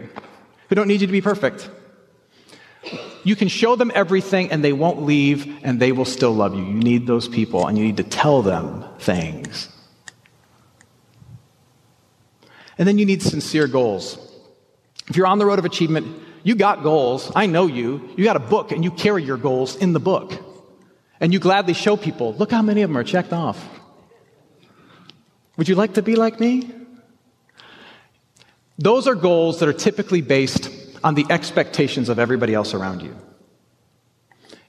who 0.69 0.75
don't 0.75 0.89
need 0.89 1.01
you 1.01 1.07
to 1.07 1.13
be 1.13 1.21
perfect. 1.21 1.69
You 3.25 3.37
can 3.37 3.49
show 3.49 3.77
them 3.77 3.93
everything 3.95 4.51
and 4.51 4.65
they 4.65 4.73
won't 4.73 5.03
leave 5.03 5.59
and 5.63 5.79
they 5.79 5.93
will 5.93 6.07
still 6.07 6.33
love 6.33 6.55
you. 6.55 6.65
You 6.65 6.75
need 6.75 7.07
those 7.07 7.29
people 7.29 7.67
and 7.67 7.77
you 7.77 7.85
need 7.85 7.99
to 7.99 8.05
tell 8.05 8.43
them 8.43 8.85
things. 8.99 9.69
And 12.79 12.89
then 12.89 12.97
you 12.97 13.05
need 13.05 13.23
sincere 13.23 13.67
goals. 13.67 14.19
If 15.09 15.17
you're 15.17 15.27
on 15.27 15.39
the 15.39 15.45
road 15.45 15.59
of 15.59 15.67
achievement, 15.67 16.07
you 16.43 16.55
got 16.55 16.83
goals. 16.83 17.31
I 17.37 17.45
know 17.45 17.67
you. 17.67 18.09
You 18.17 18.25
got 18.25 18.37
a 18.37 18.41
book 18.41 18.73
and 18.73 18.83
you 18.83 18.91
carry 18.91 19.23
your 19.23 19.37
goals 19.37 19.77
in 19.77 19.93
the 19.93 20.01
book. 20.01 20.33
And 21.21 21.35
you 21.35 21.39
gladly 21.39 21.75
show 21.75 21.99
people, 21.99 22.33
look 22.35 22.51
how 22.51 22.63
many 22.63 22.81
of 22.81 22.89
them 22.89 22.97
are 22.97 23.05
checked 23.05 23.35
off. 23.35 23.63
Would 25.59 25.69
you 25.69 25.75
like 25.75 25.95
to 25.95 26.03
be 26.03 26.17
like 26.17 26.41
me? 26.41 26.73
Those 28.81 29.07
are 29.07 29.15
goals 29.15 29.61
that 29.61 29.69
are 29.69 29.75
typically 29.75 30.23
based 30.23 30.71
on 31.05 31.15
the 31.15 31.27
expectations 31.29 32.09
of 32.09 32.19
everybody 32.19 32.55
else 32.55 32.73
around 32.73 33.03
you. 33.03 33.15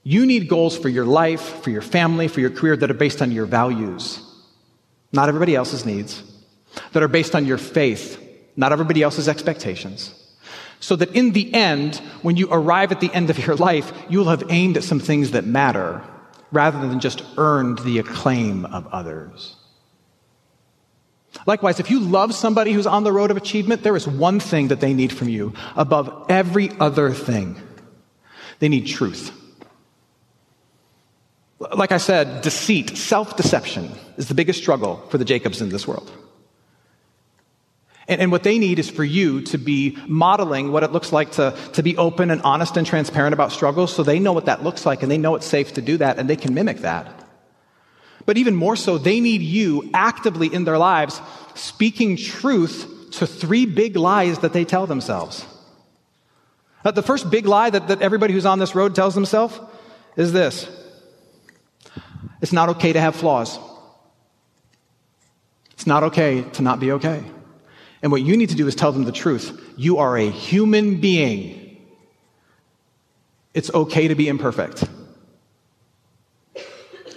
You 0.04 0.26
need 0.26 0.50
goals 0.50 0.78
for 0.78 0.90
your 0.90 1.06
life, 1.06 1.64
for 1.64 1.70
your 1.70 1.82
family, 1.82 2.28
for 2.28 2.42
your 2.42 2.50
career 2.50 2.76
that 2.76 2.92
are 2.92 2.96
based 2.96 3.22
on 3.22 3.32
your 3.32 3.46
values, 3.46 4.20
not 5.14 5.30
everybody 5.30 5.56
else's 5.56 5.86
needs, 5.86 6.22
that 6.92 7.02
are 7.02 7.08
based 7.08 7.36
on 7.36 7.46
your 7.46 7.58
faith, 7.58 8.22
not 8.58 8.74
everybody 8.74 9.02
else's 9.02 9.30
expectations. 9.30 10.14
So 10.82 10.98
that 10.98 11.16
in 11.16 11.32
the 11.32 11.54
end, 11.54 11.96
when 12.22 12.36
you 12.36 12.50
arrive 12.52 12.92
at 12.92 13.00
the 13.00 13.14
end 13.14 13.30
of 13.30 13.40
your 13.40 13.56
life, 13.56 13.94
you'll 14.10 14.28
have 14.28 14.44
aimed 14.50 14.76
at 14.76 14.84
some 14.84 15.00
things 15.00 15.32
that 15.32 15.46
matter 15.46 16.04
rather 16.52 16.86
than 16.86 17.00
just 17.00 17.24
earned 17.38 17.80
the 17.80 18.00
acclaim 18.00 18.66
of 18.66 18.88
others. 18.88 19.56
Likewise, 21.48 21.80
if 21.80 21.90
you 21.90 22.00
love 22.00 22.34
somebody 22.34 22.74
who's 22.74 22.88
on 22.88 23.04
the 23.04 23.12
road 23.12 23.32
of 23.32 23.38
achievement, 23.38 23.84
there 23.84 23.96
is 23.96 24.08
one 24.08 24.40
thing 24.40 24.68
that 24.68 24.82
they 24.82 24.94
need 24.94 25.14
from 25.14 25.30
you 25.30 25.54
above 25.76 26.26
every 26.30 26.70
other 26.80 27.12
thing. 27.12 27.60
They 28.60 28.70
need 28.70 28.86
truth. 28.86 29.32
Like 31.60 31.92
I 31.92 31.98
said, 31.98 32.42
deceit, 32.42 32.98
self 32.98 33.38
deception 33.38 33.92
is 34.18 34.28
the 34.28 34.34
biggest 34.34 34.60
struggle 34.60 34.98
for 35.10 35.18
the 35.18 35.26
Jacobs 35.26 35.62
in 35.62 35.70
this 35.70 35.88
world. 35.88 36.12
And, 38.08 38.20
and, 38.20 38.32
what 38.32 38.44
they 38.44 38.58
need 38.58 38.80
is 38.80 38.90
for 38.90 39.04
you 39.04 39.42
to 39.44 39.58
be 39.58 39.98
modeling 40.08 40.72
what 40.72 40.84
it 40.84 40.92
looks 40.92 41.14
like 41.14 41.34
to, 41.34 41.56
to 41.74 41.84
be 41.84 41.96
open 41.98 42.32
and 42.32 42.42
honest 42.42 42.76
and 42.76 42.86
transparent 42.86 43.34
about 43.34 43.52
struggles 43.52 43.96
so 43.96 44.04
they 44.04 44.20
know 44.20 44.34
what 44.34 44.46
that 44.46 44.64
looks 44.64 44.86
like 44.86 45.04
and 45.04 45.12
they 45.12 45.20
know 45.20 45.36
it's 45.36 45.46
safe 45.46 45.76
to 45.76 45.82
do 45.82 45.98
that 45.98 46.18
and 46.18 46.30
they 46.30 46.36
can 46.36 46.54
mimic 46.54 46.80
that. 46.80 47.21
But 48.32 48.38
even 48.38 48.56
more 48.56 48.78
so, 48.78 48.98
they 48.98 49.20
need 49.20 49.42
you 49.42 49.90
actively 49.94 50.48
in 50.48 50.64
their 50.64 50.78
lives 50.78 51.20
speaking 51.54 52.16
truth 52.16 53.10
to 53.16 53.28
three 53.28 53.66
big 53.66 53.98
lies 53.98 54.40
that 54.40 54.54
they 54.54 54.64
tell 54.64 54.88
themselves. 54.88 55.46
Uh, 56.86 56.92
the 56.92 57.02
first 57.02 57.30
big 57.30 57.46
lie 57.46 57.70
that, 57.70 57.90
that 57.90 58.02
everybody 58.02 58.34
who's 58.34 58.46
on 58.46 58.58
this 58.58 58.74
road 58.74 58.96
tells 58.96 59.16
themselves 59.16 59.60
is 60.16 60.32
this 60.32 60.66
it's 62.42 62.54
not 62.54 62.70
okay 62.70 62.94
to 62.94 63.02
have 63.02 63.18
flaws. 63.18 63.60
It's 65.72 65.86
not 65.86 66.04
okay 66.04 66.44
to 66.54 66.62
not 66.62 66.80
be 66.80 66.94
okay. 66.94 67.22
And 68.02 68.14
what 68.14 68.22
you 68.22 68.38
need 68.38 68.52
to 68.52 68.56
do 68.56 68.66
is 68.66 68.76
tell 68.76 68.94
them 68.94 69.04
the 69.04 69.12
truth. 69.12 69.74
You 69.76 69.98
are 69.98 70.16
a 70.16 70.30
human 70.30 71.02
being. 71.02 71.86
It's 73.54 73.74
okay 73.74 74.08
to 74.08 74.16
be 74.16 74.30
imperfect. 74.30 74.86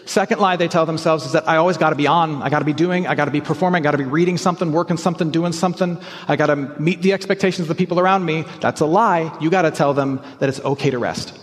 Second 0.07 0.39
lie 0.39 0.57
they 0.57 0.69
tell 0.69 0.85
themselves 0.85 1.25
is 1.25 1.33
that 1.33 1.49
I 1.49 1.57
always 1.57 1.79
got 1.79 1.91
to 1.91 1.97
be 1.97 2.07
on. 2.07 2.43
I 2.43 2.51
got 2.51 2.59
to 2.59 2.65
be 2.65 2.75
doing. 2.75 3.07
I 3.07 3.15
got 3.15 3.25
to 3.25 3.31
be 3.31 3.41
performing. 3.41 3.83
I 3.83 3.85
got 3.85 3.93
to 3.93 3.99
be 3.99 4.05
reading 4.05 4.37
something, 4.37 4.71
working 4.71 4.99
something, 4.99 5.31
doing 5.31 5.53
something. 5.53 5.99
I 6.29 6.37
got 6.37 6.47
to 6.47 6.57
meet 6.57 7.01
the 7.01 7.15
expectations 7.15 7.61
of 7.61 7.69
the 7.69 7.75
people 7.75 7.99
around 7.99 8.25
me. 8.25 8.45
That's 8.61 8.81
a 8.81 8.87
lie. 8.87 9.35
You 9.41 9.49
got 9.51 9.63
to 9.63 9.71
tell 9.71 9.95
them 9.95 10.21
that 10.41 10.49
it's 10.49 10.61
okay 10.61 10.91
to 10.91 10.99
rest. 10.99 11.39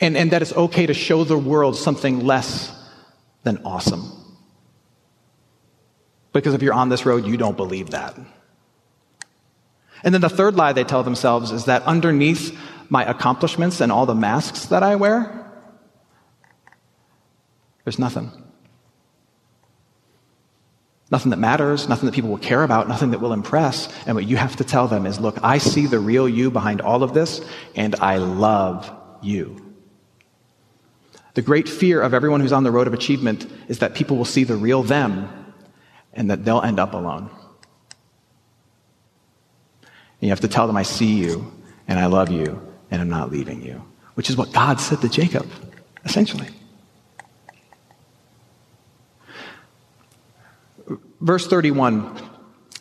And, 0.00 0.16
and 0.16 0.32
that 0.32 0.42
it's 0.42 0.52
okay 0.54 0.86
to 0.86 0.94
show 0.94 1.24
the 1.24 1.38
world 1.38 1.76
something 1.76 2.20
less 2.20 2.72
than 3.44 3.58
awesome. 3.64 4.10
Because 6.32 6.54
if 6.54 6.62
you're 6.62 6.74
on 6.74 6.88
this 6.88 7.06
road, 7.06 7.26
you 7.26 7.36
don't 7.36 7.56
believe 7.56 7.90
that. 7.90 8.16
And 10.02 10.14
then 10.14 10.20
the 10.20 10.28
third 10.28 10.56
lie 10.56 10.72
they 10.72 10.84
tell 10.84 11.02
themselves 11.02 11.52
is 11.52 11.66
that 11.66 11.82
underneath 11.82 12.58
my 12.88 13.04
accomplishments 13.04 13.80
and 13.80 13.92
all 13.92 14.06
the 14.06 14.14
masks 14.14 14.66
that 14.66 14.82
I 14.82 14.96
wear, 14.96 15.39
there's 17.84 17.98
nothing. 17.98 18.30
Nothing 21.10 21.30
that 21.30 21.38
matters, 21.38 21.88
nothing 21.88 22.06
that 22.06 22.14
people 22.14 22.30
will 22.30 22.38
care 22.38 22.62
about, 22.62 22.86
nothing 22.86 23.10
that 23.10 23.20
will 23.20 23.32
impress. 23.32 23.88
And 24.06 24.14
what 24.14 24.26
you 24.26 24.36
have 24.36 24.56
to 24.56 24.64
tell 24.64 24.86
them 24.86 25.06
is 25.06 25.18
look, 25.18 25.38
I 25.42 25.58
see 25.58 25.86
the 25.86 25.98
real 25.98 26.28
you 26.28 26.50
behind 26.50 26.80
all 26.80 27.02
of 27.02 27.14
this, 27.14 27.40
and 27.74 27.96
I 27.96 28.18
love 28.18 28.90
you. 29.22 29.74
The 31.34 31.42
great 31.42 31.68
fear 31.68 32.00
of 32.00 32.14
everyone 32.14 32.40
who's 32.40 32.52
on 32.52 32.64
the 32.64 32.70
road 32.70 32.86
of 32.86 32.94
achievement 32.94 33.46
is 33.68 33.80
that 33.80 33.94
people 33.94 34.16
will 34.16 34.24
see 34.24 34.44
the 34.44 34.56
real 34.56 34.82
them 34.82 35.28
and 36.12 36.30
that 36.30 36.44
they'll 36.44 36.62
end 36.62 36.78
up 36.78 36.94
alone. 36.94 37.30
And 39.82 40.28
you 40.28 40.30
have 40.30 40.40
to 40.40 40.48
tell 40.48 40.66
them, 40.66 40.76
I 40.76 40.82
see 40.82 41.14
you 41.14 41.52
and 41.88 41.98
I 41.98 42.06
love 42.06 42.30
you 42.30 42.60
and 42.90 43.00
I'm 43.00 43.08
not 43.08 43.30
leaving 43.30 43.62
you, 43.62 43.84
which 44.14 44.28
is 44.28 44.36
what 44.36 44.52
God 44.52 44.80
said 44.80 45.00
to 45.00 45.08
Jacob, 45.08 45.48
essentially. 46.04 46.48
Verse 51.20 51.46
31 51.46 52.18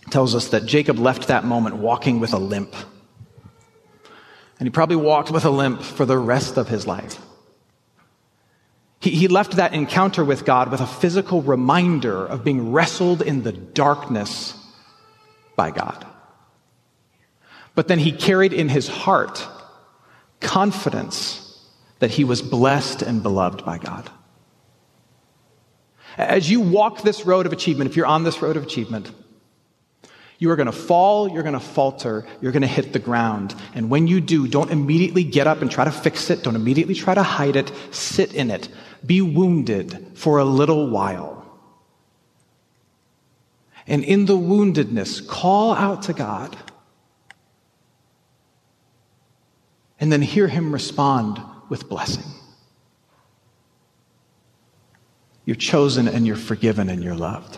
tells 0.10 0.34
us 0.34 0.49
that 0.49 0.65
Jacob 0.65 0.97
left 0.97 1.28
that 1.28 1.43
moment 1.43 1.75
walking 1.78 2.19
with 2.19 2.34
a 2.34 2.39
limp. 2.39 2.73
And 4.60 4.67
he 4.67 4.71
probably 4.71 4.95
walked 4.95 5.32
with 5.32 5.45
a 5.45 5.49
limp 5.49 5.82
for 5.82 6.06
the 6.06 6.17
rest 6.17 6.58
of 6.58 6.67
his 6.67 6.88
life. 6.88 7.19
He, 8.99 9.12
he 9.12 9.28
left 9.28 9.54
that 9.54 9.73
encounter 9.73 10.23
with 10.23 10.45
God 10.45 10.71
with 10.71 10.82
a 10.82 10.88
physical 10.88 11.41
reminder 11.41 12.25
of 12.25 12.43
being 12.43 12.71
wrestled 12.71 13.21
in 13.21 13.43
the 13.43 13.54
darkness 13.54 14.54
by 15.56 15.71
God. 15.71 16.06
But 17.75 17.88
then 17.88 17.99
he 17.99 18.12
carried 18.12 18.52
in 18.52 18.69
his 18.69 18.88
heart 18.88 19.47
confidence 20.41 21.45
that 21.99 22.12
he 22.12 22.23
was 22.23 22.41
blessed 22.41 23.02
and 23.02 23.23
beloved 23.23 23.63
by 23.63 23.78
God. 23.78 24.10
As 26.20 26.52
you 26.52 26.60
walk 26.60 27.02
this 27.02 27.26
road 27.26 27.46
of 27.46 27.54
achievement, 27.54 27.90
if 27.90 27.96
you're 27.96 28.06
on 28.06 28.26
this 28.26 28.42
road 28.42 28.58
of 28.58 28.64
achievement, 28.64 29.10
you 30.38 30.52
are 30.52 30.58
going 30.58 30.66
to 30.66 30.74
fall, 30.74 31.30
you're 31.30 31.44
going 31.44 31.54
to 31.54 31.62
falter, 31.62 32.28
you're 32.42 32.52
going 32.52 32.62
to 32.62 32.68
hit 32.68 32.92
the 32.92 33.00
ground. 33.00 33.56
And 33.74 33.90
when 33.90 34.06
you 34.06 34.20
do, 34.20 34.46
don't 34.46 34.70
immediately 34.70 35.24
get 35.24 35.48
up 35.48 35.62
and 35.62 35.72
try 35.72 35.86
to 35.86 35.92
fix 35.92 36.30
it. 36.30 36.44
Don't 36.44 36.58
immediately 36.58 36.94
try 36.94 37.14
to 37.14 37.24
hide 37.24 37.56
it. 37.56 37.72
Sit 37.92 38.34
in 38.34 38.52
it. 38.52 38.68
Be 39.06 39.22
wounded 39.22 40.12
for 40.16 40.40
a 40.40 40.44
little 40.44 40.90
while. 40.90 41.38
And 43.88 44.04
in 44.04 44.26
the 44.26 44.38
woundedness, 44.38 45.26
call 45.26 45.74
out 45.74 46.02
to 46.04 46.14
God. 46.14 46.58
And 50.02 50.12
then 50.12 50.22
hear 50.22 50.50
Him 50.50 50.74
respond 50.74 51.42
with 51.70 51.88
blessing. 51.88 52.38
You're 55.50 55.56
chosen 55.56 56.08
and 56.08 56.28
you're 56.28 56.36
forgiven 56.36 56.90
and 56.90 57.04
you're 57.04 57.16
loved. 57.16 57.58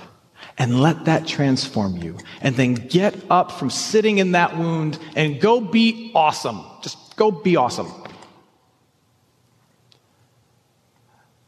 And 0.57 0.79
let 0.79 1.03
that 1.03 1.27
transform 1.27 1.97
you. 1.97 2.17
And 2.39 2.55
then 2.55 2.73
get 2.73 3.17
up 3.29 3.51
from 3.51 3.69
sitting 3.69 4.19
in 4.19 4.31
that 4.31 4.57
wound 4.57 4.97
and 5.13 5.41
go 5.41 5.59
be 5.59 6.09
awesome. 6.15 6.63
Just 6.81 7.17
go 7.17 7.31
be 7.31 7.57
awesome. 7.57 7.91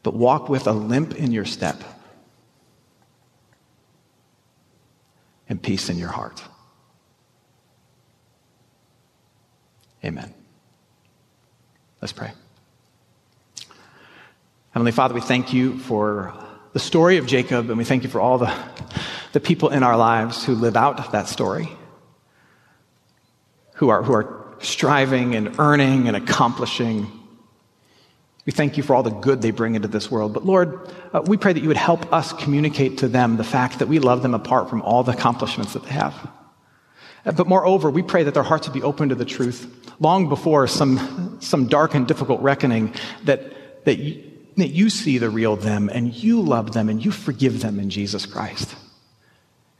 But 0.03 0.15
walk 0.15 0.49
with 0.49 0.67
a 0.67 0.73
limp 0.73 1.15
in 1.15 1.31
your 1.31 1.45
step 1.45 1.81
and 5.47 5.63
peace 5.63 5.87
in 5.87 5.97
your 5.97 6.09
heart. 6.09 6.43
Amen. 10.03 10.33
Let's 12.01 12.11
pray. 12.11 12.33
Heavenly 14.73 14.91
Father, 14.91 15.13
we 15.13 15.21
thank 15.21 15.53
you 15.53 15.77
for 15.77 16.33
the 16.71 16.79
story 16.79 17.17
of 17.17 17.27
Jacob, 17.27 17.69
and 17.69 17.77
we 17.77 17.83
thank 17.83 18.01
you 18.01 18.09
for 18.09 18.19
all 18.19 18.39
the, 18.39 18.51
the 19.31 19.39
people 19.39 19.69
in 19.69 19.83
our 19.83 19.95
lives 19.95 20.43
who 20.43 20.55
live 20.55 20.75
out 20.75 21.11
that 21.11 21.27
story, 21.27 21.69
who 23.75 23.89
are, 23.89 24.01
who 24.01 24.13
are 24.13 24.55
striving 24.61 25.35
and 25.35 25.59
earning 25.59 26.07
and 26.07 26.17
accomplishing. 26.17 27.05
We 28.47 28.51
thank 28.51 28.75
you 28.75 28.81
for 28.81 28.95
all 28.95 29.03
the 29.03 29.11
good 29.11 29.43
they 29.43 29.51
bring 29.51 29.75
into 29.75 29.87
this 29.87 30.09
world. 30.09 30.33
But 30.33 30.43
Lord, 30.43 30.91
uh, 31.13 31.21
we 31.23 31.37
pray 31.37 31.53
that 31.53 31.61
you 31.61 31.67
would 31.67 31.77
help 31.77 32.11
us 32.11 32.33
communicate 32.33 32.97
to 32.97 33.07
them 33.07 33.37
the 33.37 33.43
fact 33.43 33.77
that 33.77 33.87
we 33.87 33.99
love 33.99 34.23
them 34.23 34.33
apart 34.33 34.71
from 34.71 34.81
all 34.81 35.03
the 35.03 35.11
accomplishments 35.11 35.73
that 35.73 35.83
they 35.83 35.91
have. 35.91 36.15
Uh, 37.27 37.31
but 37.31 37.45
moreover, 37.45 37.91
we 37.91 38.01
pray 38.01 38.23
that 38.23 38.33
their 38.33 38.41
hearts 38.41 38.67
would 38.67 38.73
be 38.73 38.81
open 38.81 39.09
to 39.09 39.15
the 39.15 39.23
truth 39.23 39.71
long 39.99 40.29
before 40.29 40.65
some, 40.65 41.37
some 41.41 41.67
dark 41.67 41.93
and 41.93 42.07
difficult 42.07 42.41
reckoning 42.41 42.91
that, 43.25 43.85
that 43.85 43.99
that 44.57 44.69
you 44.69 44.89
see 44.89 45.17
the 45.17 45.29
real 45.29 45.55
them 45.55 45.89
and 45.91 46.13
you 46.13 46.41
love 46.41 46.73
them 46.73 46.89
and 46.89 47.03
you 47.03 47.11
forgive 47.11 47.61
them 47.61 47.79
in 47.79 47.89
Jesus 47.89 48.25
Christ 48.25 48.75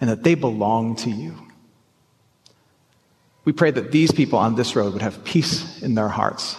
and 0.02 0.10
that 0.10 0.24
they 0.24 0.36
belong 0.36 0.96
to 0.98 1.10
you. 1.10 1.36
We 3.46 3.54
pray 3.54 3.72
that 3.72 3.92
these 3.92 4.12
people 4.12 4.40
on 4.40 4.56
this 4.56 4.76
road 4.76 4.94
would 4.94 5.02
have 5.02 5.24
peace 5.24 5.82
in 5.82 5.96
their 5.96 6.08
hearts. 6.08 6.56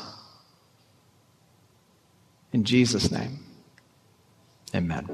In 2.52 2.64
Jesus' 2.64 3.10
name, 3.10 3.38
amen. 4.74 5.08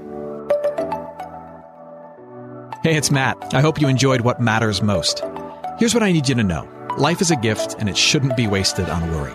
Hey, 2.82 2.96
it's 2.96 3.10
Matt. 3.10 3.54
I 3.54 3.60
hope 3.60 3.80
you 3.80 3.88
enjoyed 3.88 4.22
what 4.22 4.40
matters 4.40 4.82
most. 4.82 5.22
Here's 5.78 5.94
what 5.94 6.02
I 6.02 6.12
need 6.12 6.28
you 6.28 6.34
to 6.34 6.42
know 6.42 6.68
life 6.98 7.20
is 7.20 7.30
a 7.30 7.36
gift, 7.36 7.76
and 7.78 7.88
it 7.88 7.96
shouldn't 7.96 8.36
be 8.36 8.46
wasted 8.46 8.88
on 8.88 9.10
worry. 9.12 9.34